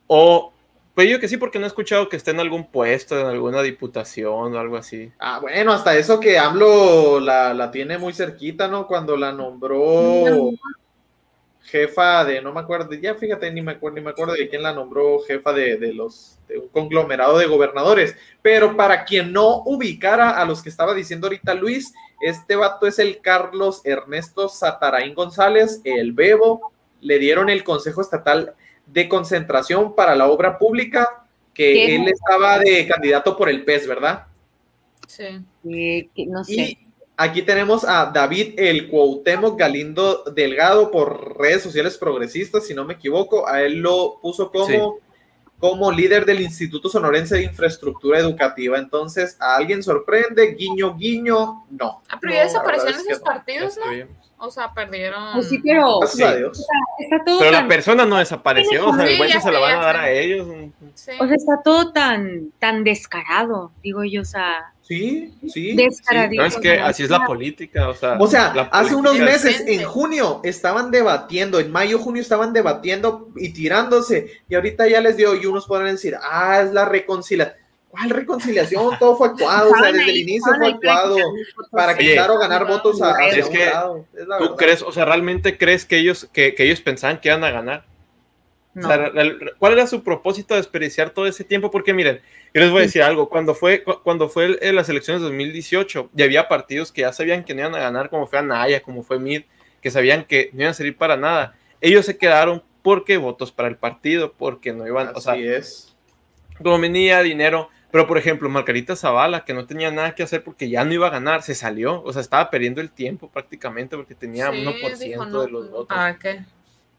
O, 0.08 0.52
pues 0.94 1.10
yo 1.10 1.20
que 1.20 1.28
sí 1.28 1.38
porque 1.38 1.58
no 1.58 1.66
he 1.66 1.68
escuchado 1.68 2.10
que 2.10 2.18
esté 2.18 2.32
en 2.32 2.40
algún 2.40 2.66
puesto, 2.70 3.20
en 3.20 3.26
alguna 3.26 3.62
diputación 3.62 4.54
o 4.54 4.60
algo 4.60 4.78
así. 4.78 5.12
Ah, 5.20 5.40
bueno, 5.40 5.72
hasta 5.72 5.98
eso 5.98 6.20
que 6.20 6.38
AMLO 6.38 7.20
la, 7.20 7.54
la 7.54 7.72
tiene 7.72 7.98
muy 7.98 8.14
cerquita, 8.14 8.68
¿no? 8.68 8.88
Cuando 8.88 9.16
la 9.16 9.32
nombró 9.32 10.52
jefa 11.64 12.26
de, 12.26 12.42
no 12.42 12.52
me 12.52 12.60
acuerdo, 12.60 12.94
ya 12.94 13.16
fíjate, 13.16 13.50
ni 13.52 13.62
me 13.62 13.74
acuerdo, 13.74 13.96
ni 13.96 14.02
me 14.02 14.10
acuerdo 14.10 14.34
de 14.34 14.50
quién 14.50 14.64
la 14.64 14.74
nombró 14.74 15.20
jefa 15.22 15.54
de, 15.54 15.78
de 15.78 15.94
los, 15.94 16.38
de 16.48 16.58
un 16.58 16.68
conglomerado 16.68 17.38
de 17.38 17.46
gobernadores. 17.46 18.16
Pero 18.42 18.76
para 18.76 19.06
quien 19.06 19.32
no 19.32 19.64
ubicara 19.66 20.32
a 20.32 20.46
los 20.46 20.62
que 20.62 20.70
estaba 20.70 20.94
diciendo 20.94 21.28
ahorita 21.28 21.54
Luis, 21.54 21.94
este 22.22 22.56
vato 22.56 22.88
es 22.88 23.00
el 23.00 23.22
Carlos 23.22 23.82
Ernesto 23.86 24.50
Sataraín 24.50 25.14
González, 25.16 25.82
el 25.86 26.12
Bebo, 26.12 26.74
le 27.02 27.20
dieron 27.20 27.50
el 27.50 27.64
Consejo 27.64 28.02
Estatal 28.02 28.54
de 28.86 29.10
Concentración 29.10 29.96
para 29.96 30.16
la 30.16 30.28
Obra 30.28 30.58
Pública, 30.58 31.26
que 31.54 31.74
¿Qué? 31.74 31.96
él 31.96 32.08
estaba 32.08 32.60
de 32.60 32.88
candidato 32.88 33.36
por 33.38 33.50
el 33.50 33.64
PES, 33.66 33.88
¿verdad? 33.88 34.28
Sí. 35.08 35.42
Eh, 35.70 36.10
no 36.28 36.44
sé. 36.44 36.54
Y 36.54 36.78
aquí 37.18 37.42
tenemos 37.42 37.84
a 37.84 38.06
David 38.14 38.54
el 38.58 38.88
Cuauhtémoc 38.90 39.60
Galindo 39.60 40.24
Delgado 40.34 40.90
por 40.92 41.38
redes 41.38 41.62
sociales 41.62 41.98
progresistas, 41.98 42.66
si 42.66 42.74
no 42.74 42.86
me 42.86 42.94
equivoco. 42.94 43.48
A 43.48 43.62
él 43.62 43.80
lo 43.80 44.20
puso 44.22 44.50
como, 44.52 44.66
Sí. 44.68 44.80
como 45.60 45.92
líder 45.92 46.26
del 46.26 46.42
Instituto 46.42 46.88
Sonorense 46.90 47.36
de 47.36 47.44
Infraestructura 47.44 48.20
Educativa. 48.20 48.78
Entonces, 48.78 49.36
¿a 49.40 49.58
alguien 49.58 49.84
sorprende? 49.84 50.56
Guiño, 50.56 50.96
guiño, 50.98 51.66
no. 51.70 52.02
Ah, 52.10 52.18
pero 52.20 52.32
No, 52.32 52.38
ya 52.38 52.38
la 52.40 52.44
desaparecieron 52.46 52.86
verdad 52.86 53.02
es 53.02 53.08
que 53.08 53.14
esos 53.14 53.20
no. 53.20 53.32
partidos, 53.32 53.76
Ya 53.76 54.06
¿no? 54.06 54.21
O 54.44 54.50
sea, 54.50 54.74
perdieron. 54.74 55.34
Pues 55.34 55.50
sí, 55.50 55.60
pero 55.64 56.00
Gracias 56.00 56.28
a 56.28 56.32
Sí. 56.34 56.38
Dios. 56.40 56.66
está 57.00 57.24
todo 57.24 57.40
Pero 57.40 57.52
la 57.52 57.60
tan, 57.60 57.68
persona 57.68 58.06
no 58.06 58.18
desapareció, 58.18 58.90
o 58.90 58.96
sea, 58.96 59.06
Sí, 59.06 59.12
el 59.14 59.18
güey 59.18 59.32
se 59.32 59.52
la 59.52 59.60
van 59.60 59.78
a 59.80 59.82
dar 59.84 59.98
a 59.98 60.10
ellos. 60.12 60.48
Sí. 60.96 61.12
o 61.20 61.26
sea, 61.28 61.36
está 61.36 61.62
todo 61.64 61.92
tan, 61.94 62.52
tan 62.60 62.84
descarado, 62.84 63.72
digo 63.84 64.04
yo, 64.04 64.22
o 64.22 64.26
sea, 64.26 64.74
Sí, 64.82 65.34
sí. 65.48 65.76
descaradito. 65.76 66.42
No 66.42 66.48
es 66.48 66.58
que 66.58 66.80
así 66.80 67.04
es 67.04 67.10
la 67.10 67.24
política, 67.26 67.88
o 67.88 67.94
sea. 67.94 68.18
O 68.20 68.28
sea, 68.28 68.54
la 68.54 68.64
hace 68.64 68.96
unos 68.96 69.18
meses, 69.20 69.64
en 69.68 69.84
junio, 69.84 70.42
estaban 70.44 70.92
debatiendo, 70.92 71.60
en 71.60 71.72
mayo, 71.72 72.00
junio 72.00 72.22
estaban 72.22 72.52
debatiendo 72.52 73.30
y 73.38 73.54
tirándose, 73.54 74.42
y 74.50 74.56
ahorita 74.56 74.88
ya 74.88 75.00
les 75.00 75.16
dio, 75.18 75.36
y 75.36 75.46
unos 75.46 75.66
podrán 75.68 75.92
decir, 75.92 76.16
ah, 76.22 76.62
es 76.62 76.74
la 76.74 76.86
reconciliación. 76.86 77.61
¿Cuál 77.92 78.10
reconciliación? 78.10 78.98
Todo 79.00 79.16
fue 79.18 79.28
actuado, 79.28 79.72
o 79.72 79.76
sea, 79.76 79.92
desde 79.92 80.10
el 80.12 80.18
inicio 80.18 80.54
fue 80.58 80.68
actuado 80.70 81.18
para 81.72 81.98
quitar 81.98 82.32
o 82.32 82.38
ganar 82.40 82.66
votos 82.66 83.02
a, 83.02 83.28
es 83.28 83.50
que 83.50 83.66
lado. 83.66 84.06
Es 84.18 84.28
la 84.28 84.38
¿Tú 84.38 84.44
verdad. 84.44 84.58
crees, 84.58 84.82
o 84.82 84.92
sea, 84.92 85.06
realmente 85.06 85.58
crees 85.58 85.86
que 85.86 85.98
ellos, 85.98 86.28
que, 86.32 86.56
que 86.56 86.64
ellos 86.64 86.80
pensaban 86.82 87.20
que 87.20 87.30
iban 87.30 87.44
a 87.44 87.52
ganar? 87.52 87.86
No. 88.74 88.88
O 88.88 88.90
sea, 88.90 88.98
la- 88.98 89.10
la- 89.26 89.36
¿Cuál 89.60 89.74
era 89.74 89.86
su 89.88 90.02
propósito 90.04 90.54
de 90.54 90.62
desperdiciar 90.62 91.10
todo 91.10 91.28
ese 91.28 91.44
tiempo? 91.44 91.70
Porque 91.70 91.94
miren, 91.94 92.22
yo 92.54 92.62
les 92.62 92.70
voy 92.72 92.80
a 92.80 92.84
decir 92.84 93.04
algo, 93.04 93.28
cuando 93.28 93.54
fue, 93.54 93.84
cu- 93.84 94.00
cuando 94.04 94.30
fue 94.30 94.58
en 94.62 94.76
las 94.76 94.88
elecciones 94.88 95.22
de 95.22 95.28
2018, 95.28 96.10
ya 96.14 96.24
había 96.26 96.48
partidos 96.48 96.94
que 96.94 97.02
ya 97.02 97.12
sabían 97.12 97.44
que 97.44 97.54
no 97.54 97.60
iban 97.62 97.76
a 97.76 97.80
ganar, 97.80 98.10
como 98.10 98.28
fue 98.28 98.40
Anaya, 98.40 98.82
como 98.82 99.04
fue 99.04 99.20
Mid, 99.20 99.42
que 99.82 99.92
sabían 99.92 100.24
que 100.24 100.50
no 100.54 100.62
iban 100.62 100.72
a 100.72 100.74
servir 100.74 100.96
para 100.98 101.18
nada. 101.18 101.56
Ellos 101.82 102.06
se 102.06 102.18
quedaron 102.18 102.64
porque 102.82 103.18
votos 103.18 103.52
para 103.52 103.68
el 103.68 103.76
partido, 103.76 104.32
porque 104.32 104.72
no 104.72 104.88
iban, 104.88 105.12
o 105.14 105.20
sea, 105.20 105.34
Así 105.34 105.46
es. 105.46 105.94
como 106.64 106.80
venía 106.80 107.22
dinero. 107.22 107.70
Pero, 107.92 108.08
por 108.08 108.18
ejemplo, 108.18 108.50
Margarita 108.50 108.96
Zavala, 108.96 109.44
que 109.46 109.54
no 109.54 109.66
tenía 109.68 109.92
nada 109.92 110.16
que 110.16 110.24
hacer 110.24 110.44
porque 110.44 110.70
ya 110.70 110.86
no 110.86 110.94
iba 110.94 111.08
a 111.08 111.12
ganar, 111.12 111.44
se 111.44 111.56
salió. 111.56 112.02
O 112.04 112.14
sea, 112.14 112.22
estaba 112.22 112.50
perdiendo 112.50 112.82
el 112.82 112.92
tiempo 112.92 113.30
prácticamente 113.30 113.98
porque 113.98 114.16
tenía 114.16 114.52
Sí, 114.52 114.54
1% 114.54 114.98
dijo, 114.98 115.26
no, 115.26 115.42
de 115.42 115.50
los 115.50 115.70
votos. 115.70 115.88
¿Para 115.88 116.18
qué? 116.18 116.46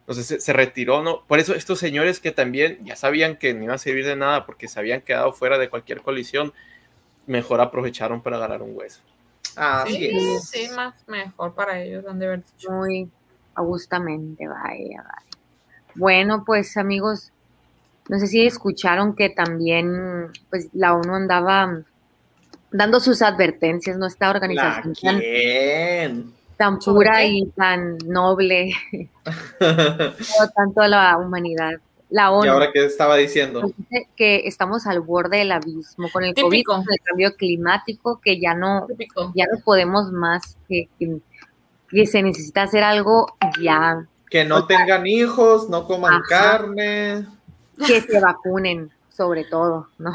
Entonces 0.01 0.27
se, 0.27 0.41
se 0.41 0.53
retiró, 0.53 1.03
¿no? 1.03 1.25
Por 1.27 1.39
eso 1.39 1.55
estos 1.55 1.79
señores 1.79 2.21
que 2.21 2.33
también 2.33 2.85
ya 2.85 2.97
sabían 2.97 3.37
que 3.37 3.55
no 3.55 3.65
iba 3.65 3.75
a 3.75 3.79
servir 3.79 4.05
de 4.05 4.17
nada 4.17 4.47
porque 4.47 4.69
se 4.69 4.79
habían 4.81 5.01
quedado 5.03 5.33
fuera 5.33 5.59
de 5.59 5.71
cualquier 5.71 6.03
coalición, 6.03 6.53
mejor 7.27 7.61
aprovecharon 7.61 8.23
para 8.23 8.37
agarrar 8.37 8.63
un 8.63 8.77
hueso. 8.77 9.03
Así 9.55 10.11
Sí, 10.11 10.11
es. 10.11 10.49
sí, 10.51 10.69
más 10.75 11.07
mejor 11.09 11.55
para 11.55 11.81
ellos, 11.83 12.05
han 12.07 12.19
de 12.19 12.27
haber 12.27 12.45
dicho. 12.45 12.71
Muy 12.71 13.11
agustamente, 13.55 14.49
vaya, 14.49 15.03
vaya. 15.03 15.39
Bueno, 15.95 16.45
pues 16.45 16.77
amigos, 16.77 17.32
no 18.09 18.19
sé 18.19 18.27
si 18.27 18.47
escucharon 18.47 19.15
que 19.15 19.31
también 19.31 20.31
pues 20.51 20.69
la 20.73 20.95
ONU 20.95 21.15
andaba 21.15 21.83
dando 22.71 23.01
sus 23.01 23.23
advertencias, 23.23 23.97
¿no? 23.99 24.07
Esta 24.07 24.27
¿La 24.27 24.33
organización 24.33 24.95
tan, 24.95 26.35
tan 26.57 26.81
¿Sobre 26.81 27.09
pura 27.09 27.25
y 27.25 27.47
tan 27.51 27.99
noble, 28.07 28.73
por 29.59 30.49
tanto 30.55 30.81
a 30.81 30.89
la 30.89 31.17
humanidad, 31.19 31.73
La 32.11 32.25
¿Y 32.25 32.33
ONU 32.33 32.51
ahora 32.51 32.71
qué 32.73 32.85
estaba 32.85 33.17
diciendo? 33.17 33.63
dice 33.77 34.09
que 34.17 34.47
estamos 34.47 34.87
al 34.87 35.01
borde 35.01 35.39
del 35.39 35.53
abismo 35.53 36.09
con 36.11 36.25
el 36.25 36.35
COVID, 36.35 36.63
con 36.65 36.81
el 36.81 37.01
cambio 37.03 37.35
climático, 37.37 38.21
que 38.23 38.41
ya 38.41 38.55
no, 38.55 38.87
Típico. 38.89 39.33
ya 39.35 39.47
no 39.53 39.61
podemos 39.65 40.11
más, 40.13 40.57
que, 40.69 40.89
que, 40.99 41.19
que 41.89 42.07
se 42.07 42.23
necesita 42.23 42.63
hacer 42.63 42.83
algo 42.85 43.27
ya, 43.61 44.07
Que 44.31 44.45
no 44.45 44.67
tengan 44.67 45.07
hijos, 45.07 45.69
no 45.69 45.87
coman 45.87 46.15
Ajá. 46.15 46.23
carne. 46.29 47.27
Que 47.87 48.01
se 48.01 48.21
vacunen, 48.21 48.91
sobre 49.09 49.45
todo, 49.45 49.89
¿no? 49.99 50.13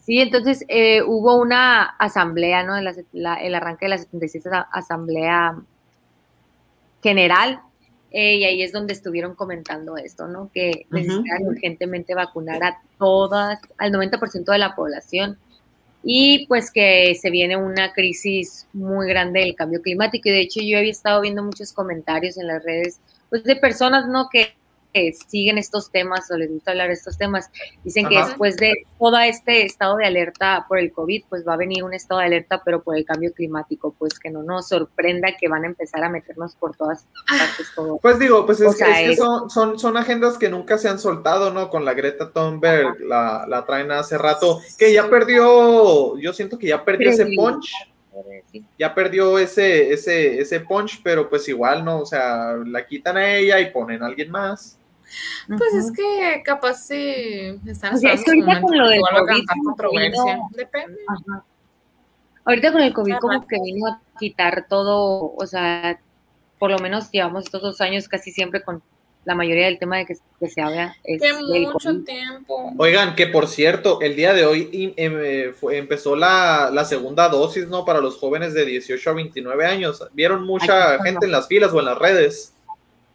Sí, 0.00 0.20
entonces 0.20 0.64
eh, 0.68 1.02
hubo 1.02 1.36
una 1.36 1.82
asamblea, 1.84 2.62
¿no? 2.62 2.76
En 2.78 2.84
la, 3.12 3.34
el 3.34 3.54
arranque 3.54 3.84
de 3.84 3.90
la 3.90 3.98
76 3.98 4.46
a- 4.46 4.60
Asamblea 4.72 5.56
General, 7.02 7.60
eh, 8.10 8.36
y 8.36 8.44
ahí 8.44 8.62
es 8.62 8.72
donde 8.72 8.92
estuvieron 8.94 9.34
comentando 9.34 9.96
esto, 9.96 10.26
¿no? 10.26 10.50
Que 10.52 10.86
necesitan 10.90 11.46
urgentemente 11.46 12.14
vacunar 12.14 12.64
a 12.64 12.80
todas, 12.98 13.60
al 13.76 13.92
90% 13.92 14.50
de 14.50 14.58
la 14.58 14.74
población, 14.74 15.38
y 16.02 16.46
pues 16.46 16.70
que 16.70 17.14
se 17.20 17.30
viene 17.30 17.56
una 17.56 17.92
crisis 17.92 18.66
muy 18.72 19.06
grande 19.08 19.40
del 19.40 19.54
cambio 19.54 19.82
climático, 19.82 20.28
y 20.28 20.32
de 20.32 20.40
hecho 20.40 20.60
yo 20.62 20.78
había 20.78 20.90
estado 20.90 21.20
viendo 21.20 21.42
muchos 21.44 21.72
comentarios 21.72 22.38
en 22.38 22.46
las 22.48 22.64
redes, 22.64 22.98
pues 23.30 23.44
de 23.44 23.56
personas, 23.56 24.08
¿no? 24.08 24.28
Que 24.32 24.54
que 24.92 25.12
siguen 25.12 25.58
estos 25.58 25.90
temas 25.90 26.30
o 26.30 26.36
les 26.36 26.50
gusta 26.50 26.72
hablar 26.72 26.88
de 26.88 26.94
estos 26.94 27.18
temas, 27.18 27.50
dicen 27.84 28.08
que 28.08 28.18
después 28.18 28.56
de 28.56 28.72
todo 28.98 29.18
este 29.18 29.64
estado 29.64 29.96
de 29.96 30.06
alerta 30.06 30.66
por 30.68 30.78
el 30.78 30.92
COVID, 30.92 31.24
pues 31.28 31.46
va 31.46 31.54
a 31.54 31.56
venir 31.56 31.84
un 31.84 31.94
estado 31.94 32.20
de 32.20 32.26
alerta, 32.26 32.62
pero 32.64 32.82
por 32.82 32.96
el 32.96 33.04
cambio 33.04 33.32
climático, 33.32 33.94
pues 33.98 34.18
que 34.18 34.30
no 34.30 34.42
nos 34.42 34.68
sorprenda 34.68 35.28
que 35.38 35.48
van 35.48 35.64
a 35.64 35.66
empezar 35.68 36.02
a 36.04 36.08
meternos 36.08 36.54
por 36.56 36.76
todas 36.76 37.06
partes 37.28 37.66
todo. 37.74 37.98
Pues 37.98 38.18
digo, 38.18 38.46
pues 38.46 38.60
es, 38.60 38.68
O 38.68 38.72
sea, 38.72 39.00
es 39.00 39.10
que 39.10 39.16
son, 39.16 39.50
son, 39.50 39.78
son 39.78 39.96
agendas 39.96 40.38
que 40.38 40.48
nunca 40.48 40.78
se 40.78 40.88
han 40.88 40.98
soltado, 40.98 41.52
¿no? 41.52 41.70
Con 41.70 41.84
la 41.84 41.94
Greta 41.94 42.32
Thunberg, 42.32 43.00
la, 43.00 43.46
la 43.48 43.64
traen 43.64 43.90
hace 43.92 44.18
rato, 44.18 44.60
que 44.78 44.92
ya 44.92 45.08
perdió, 45.08 46.18
yo 46.18 46.32
siento 46.32 46.58
que 46.58 46.68
ya 46.68 46.84
perdió 46.84 47.10
ese 47.10 47.26
punch, 47.36 47.72
ya 48.78 48.94
perdió 48.94 49.38
ese, 49.38 49.92
ese, 49.92 50.40
ese 50.40 50.60
punch, 50.60 51.00
pero 51.02 51.28
pues 51.28 51.48
igual, 51.48 51.84
¿no? 51.84 52.00
O 52.00 52.06
sea, 52.06 52.54
la 52.66 52.86
quitan 52.86 53.16
a 53.16 53.34
ella 53.34 53.60
y 53.60 53.70
ponen 53.70 54.02
a 54.02 54.06
alguien 54.06 54.30
más. 54.30 54.78
Pues 55.46 55.74
es 55.74 55.92
que 55.92 56.42
capaz 56.44 56.86
sí 56.86 57.58
están 57.66 57.94
O 57.94 57.96
sea, 57.96 58.12
es 58.12 58.22
que 58.22 58.30
ahorita 58.32 58.60
con 58.60 58.76
lo 58.76 58.88
del 58.88 59.00
COVID, 59.00 59.44
controversia. 59.64 60.38
Depende. 60.50 60.98
Ajá. 61.08 61.44
Ahorita 62.44 62.72
con 62.72 62.82
el 62.82 62.92
COVID 62.92 63.12
Ajá. 63.12 63.20
como 63.20 63.46
que 63.46 63.56
vino 63.62 63.86
a 63.86 64.00
quitar 64.18 64.66
todo, 64.68 65.34
o 65.34 65.46
sea, 65.46 66.00
por 66.58 66.70
lo 66.70 66.78
menos 66.78 67.10
llevamos 67.10 67.44
estos 67.44 67.62
dos 67.62 67.80
años 67.80 68.08
casi 68.08 68.32
siempre 68.32 68.62
con 68.62 68.82
la 69.28 69.34
mayoría 69.34 69.66
del 69.66 69.78
tema 69.78 69.98
de 69.98 70.06
que, 70.06 70.14
que 70.40 70.48
se 70.48 70.62
habla 70.62 70.96
es 71.04 71.20
Que 71.20 71.34
mucho 71.34 71.90
COVID. 71.90 72.04
tiempo. 72.04 72.72
Oigan, 72.78 73.14
que 73.14 73.26
por 73.26 73.46
cierto, 73.46 74.00
el 74.00 74.16
día 74.16 74.32
de 74.32 74.46
hoy 74.46 74.94
em, 74.96 75.14
eh, 75.22 75.52
fue- 75.52 75.76
empezó 75.76 76.16
la, 76.16 76.70
la 76.72 76.86
segunda 76.86 77.28
dosis, 77.28 77.68
¿no? 77.68 77.84
Para 77.84 78.00
los 78.00 78.16
jóvenes 78.16 78.54
de 78.54 78.64
18 78.64 79.10
a 79.10 79.12
29 79.12 79.66
años. 79.66 80.02
¿Vieron 80.14 80.44
mucha 80.46 80.98
gente 81.04 81.26
en 81.26 81.32
las 81.32 81.46
filas 81.46 81.70
o 81.74 81.78
en 81.78 81.84
las 81.84 81.98
redes? 81.98 82.54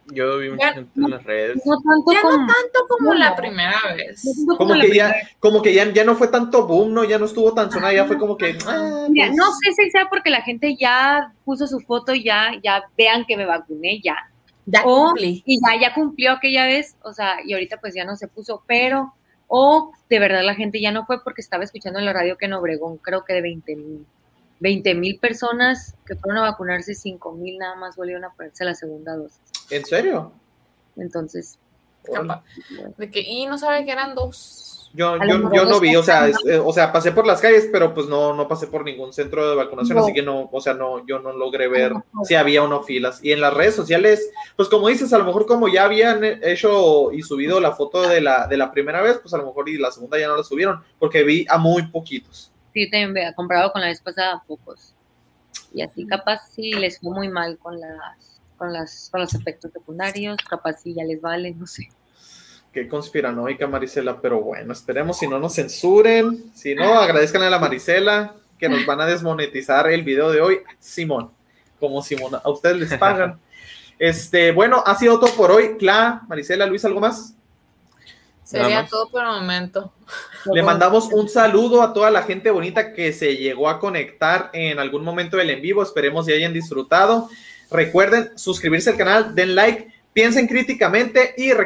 Yo 0.06 0.38
vi 0.38 0.50
mucha 0.50 0.72
gente 0.74 0.90
en 0.94 1.10
las 1.10 1.24
redes. 1.24 1.56
No 1.66 1.76
tanto 1.80 2.12
Ya 2.12 2.22
no 2.22 2.28
como, 2.30 2.46
tanto 2.46 2.86
como 2.88 3.12
no. 3.14 3.18
la 3.18 3.34
primera 3.34 3.80
vez. 3.96 4.22
no 4.46 4.56
Como 4.56 4.74
la 4.76 4.84
que 4.84 4.94
ya, 4.94 5.14
como 5.40 5.62
que 5.62 5.74
ya, 5.74 5.92
ya 5.92 6.04
no 6.04 6.14
fue 6.14 6.28
tanto 6.28 6.64
boom, 6.66 6.94
¿no? 6.94 7.02
Ya 7.02 7.18
no 7.18 7.24
estuvo 7.24 7.52
tan 7.54 7.72
sonada, 7.72 7.92
ya 7.92 8.04
fue 8.04 8.18
como 8.18 8.36
que. 8.36 8.56
ah, 8.68 9.06
Mira, 9.10 9.26
pues, 9.28 9.36
no 9.36 9.46
sé 9.46 9.72
si 9.72 9.90
sea 9.90 10.06
porque 10.08 10.30
la 10.30 10.42
gente 10.42 10.76
ya 10.78 11.32
puso 11.44 11.66
su 11.66 11.80
foto, 11.80 12.14
ya, 12.14 12.52
ya 12.62 12.84
vean 12.96 13.24
que 13.26 13.36
me 13.36 13.46
vacuné, 13.46 14.00
ya. 14.04 14.14
Ya 14.66 14.82
O- 14.84 15.06
cumplí. 15.08 15.42
Y 15.46 15.58
ya, 15.60 15.80
ya 15.80 15.94
cumplió 15.94 16.32
aquella 16.32 16.66
vez, 16.66 16.96
o 17.02 17.12
sea, 17.12 17.36
y 17.44 17.52
ahorita 17.52 17.78
pues 17.80 17.94
ya 17.94 18.04
no 18.04 18.16
se 18.16 18.28
puso, 18.28 18.62
pero, 18.66 19.12
o 19.48 19.92
de 20.08 20.18
verdad 20.18 20.42
la 20.42 20.54
gente 20.54 20.80
ya 20.80 20.90
no 20.92 21.04
fue 21.04 21.22
porque 21.22 21.40
estaba 21.42 21.64
escuchando 21.64 21.98
en 21.98 22.06
la 22.06 22.12
radio 22.12 22.36
que 22.38 22.46
en 22.46 22.54
Obregón 22.54 22.96
creo 22.98 23.24
que 23.24 23.34
de 23.34 23.42
20 23.42 23.76
mil, 23.76 24.06
20 24.60 24.94
mil 24.94 25.18
personas 25.18 25.94
que 26.06 26.16
fueron 26.16 26.42
a 26.42 26.50
vacunarse, 26.50 26.94
5 26.94 27.32
mil 27.32 27.58
nada 27.58 27.76
más 27.76 27.96
volvieron 27.96 28.24
a 28.24 28.30
ponerse 28.30 28.64
la 28.64 28.74
segunda 28.74 29.14
dosis. 29.16 29.40
¿En 29.70 29.84
serio? 29.84 30.32
Entonces, 30.96 31.58
Capaz. 32.12 32.42
De 32.98 33.10
que, 33.10 33.20
y 33.20 33.46
no 33.46 33.56
sabe 33.58 33.84
que 33.84 33.92
eran 33.92 34.14
dos. 34.14 34.90
Yo, 34.96 35.14
A 35.14 35.26
yo, 35.26 35.50
yo 35.52 35.64
no 35.64 35.80
vi, 35.80 35.96
o 35.96 36.04
sea, 36.04 36.28
es- 36.28 36.36
eh, 36.46 36.56
o 36.58 36.72
sea, 36.72 36.92
pasé 36.92 37.10
por 37.10 37.26
las 37.26 37.40
calles, 37.40 37.68
pero 37.72 37.92
pues 37.92 38.06
no, 38.06 38.32
no 38.32 38.46
pasé 38.46 38.68
por 38.68 38.84
ningún 38.84 39.12
centro 39.12 39.50
de 39.50 39.56
vacunación, 39.56 39.96
No. 39.98 40.04
así 40.04 40.12
que 40.12 40.22
no, 40.22 40.48
o 40.52 40.60
sea, 40.60 40.74
no, 40.74 41.04
yo 41.04 41.18
no 41.18 41.32
logré 41.32 41.66
ver 41.66 41.92
si 42.22 42.36
había 42.36 42.62
o 42.62 42.68
no 42.68 42.84
filas. 42.84 43.18
Y 43.24 43.32
en 43.32 43.40
las 43.40 43.52
redes 43.52 43.74
sociales, 43.74 44.30
pues 44.54 44.68
como 44.68 44.86
dices, 44.86 45.12
a 45.12 45.18
lo 45.18 45.24
mejor 45.24 45.46
como 45.46 45.66
ya 45.66 45.84
habían 45.84 46.22
hecho 46.22 47.10
y 47.10 47.22
subido 47.22 47.58
la 47.58 47.72
foto 47.72 48.02
de 48.08 48.20
la, 48.20 48.46
de 48.46 48.56
la 48.56 48.70
primera 48.70 49.02
vez, 49.02 49.18
pues 49.18 49.34
a 49.34 49.38
lo 49.38 49.46
mejor 49.46 49.68
y 49.68 49.78
la 49.78 49.90
segunda 49.90 50.16
ya 50.16 50.28
no 50.28 50.36
la 50.36 50.44
subieron, 50.44 50.80
porque 51.00 51.24
vi 51.24 51.44
a 51.48 51.58
muy 51.58 51.88
poquitos. 51.88 52.52
sí, 52.72 52.88
también 52.88 53.10
había 53.10 53.34
comprado 53.34 53.72
con 53.72 53.80
la 53.80 53.88
vez 53.88 54.00
pasada 54.00 54.44
pocos. 54.46 54.94
Y 55.72 55.82
así 55.82 56.06
capaz 56.06 56.50
sí 56.54 56.70
les 56.72 57.00
fue 57.00 57.10
muy 57.12 57.28
mal 57.28 57.58
con 57.58 57.80
las, 57.80 58.33
con 58.56 58.72
las, 58.72 59.08
con 59.10 59.20
los 59.20 59.34
efectos 59.34 59.72
secundarios, 59.72 60.36
capaz 60.48 60.80
sí 60.82 60.94
ya 60.94 61.04
les 61.04 61.20
vale, 61.20 61.54
no 61.54 61.66
sé. 61.66 61.88
Qué 62.72 62.88
conspiranoica, 62.88 63.66
Marisela, 63.68 64.20
pero 64.20 64.40
bueno, 64.40 64.72
esperemos 64.72 65.18
si 65.18 65.28
no 65.28 65.38
nos 65.38 65.54
censuren. 65.54 66.52
Si 66.54 66.74
no, 66.74 66.98
agradezcan 66.98 67.42
a 67.42 67.50
la 67.50 67.60
Marisela 67.60 68.34
que 68.58 68.68
nos 68.68 68.84
van 68.86 69.00
a 69.00 69.06
desmonetizar 69.06 69.88
el 69.90 70.02
video 70.02 70.32
de 70.32 70.40
hoy. 70.40 70.58
Simón, 70.78 71.30
como 71.78 72.02
Simón, 72.02 72.34
a 72.34 72.50
ustedes 72.50 72.76
les 72.76 72.98
pagan. 72.98 73.38
Este, 73.96 74.50
bueno, 74.50 74.82
ha 74.84 74.96
sido 74.96 75.20
todo 75.20 75.32
por 75.36 75.52
hoy. 75.52 75.76
Cla, 75.78 76.22
Marisela, 76.26 76.66
Luis, 76.66 76.84
¿algo 76.84 76.98
más? 76.98 77.36
Sería 78.42 78.82
más. 78.82 78.90
todo 78.90 79.08
por 79.08 79.22
el 79.22 79.28
momento. 79.28 79.92
Le 80.52 80.64
mandamos 80.64 81.12
un 81.12 81.28
saludo 81.28 81.80
a 81.80 81.92
toda 81.92 82.10
la 82.10 82.24
gente 82.24 82.50
bonita 82.50 82.92
que 82.92 83.12
se 83.12 83.36
llegó 83.36 83.68
a 83.68 83.78
conectar 83.78 84.50
en 84.52 84.80
algún 84.80 85.04
momento 85.04 85.36
del 85.36 85.50
en 85.50 85.62
vivo. 85.62 85.80
Esperemos 85.80 86.28
y 86.28 86.32
hayan 86.32 86.52
disfrutado. 86.52 87.28
Recuerden 87.74 88.30
suscribirse 88.38 88.90
al 88.90 88.96
canal, 88.96 89.34
den 89.34 89.56
like, 89.56 89.88
piensen 90.12 90.46
críticamente 90.46 91.34
y 91.36 91.52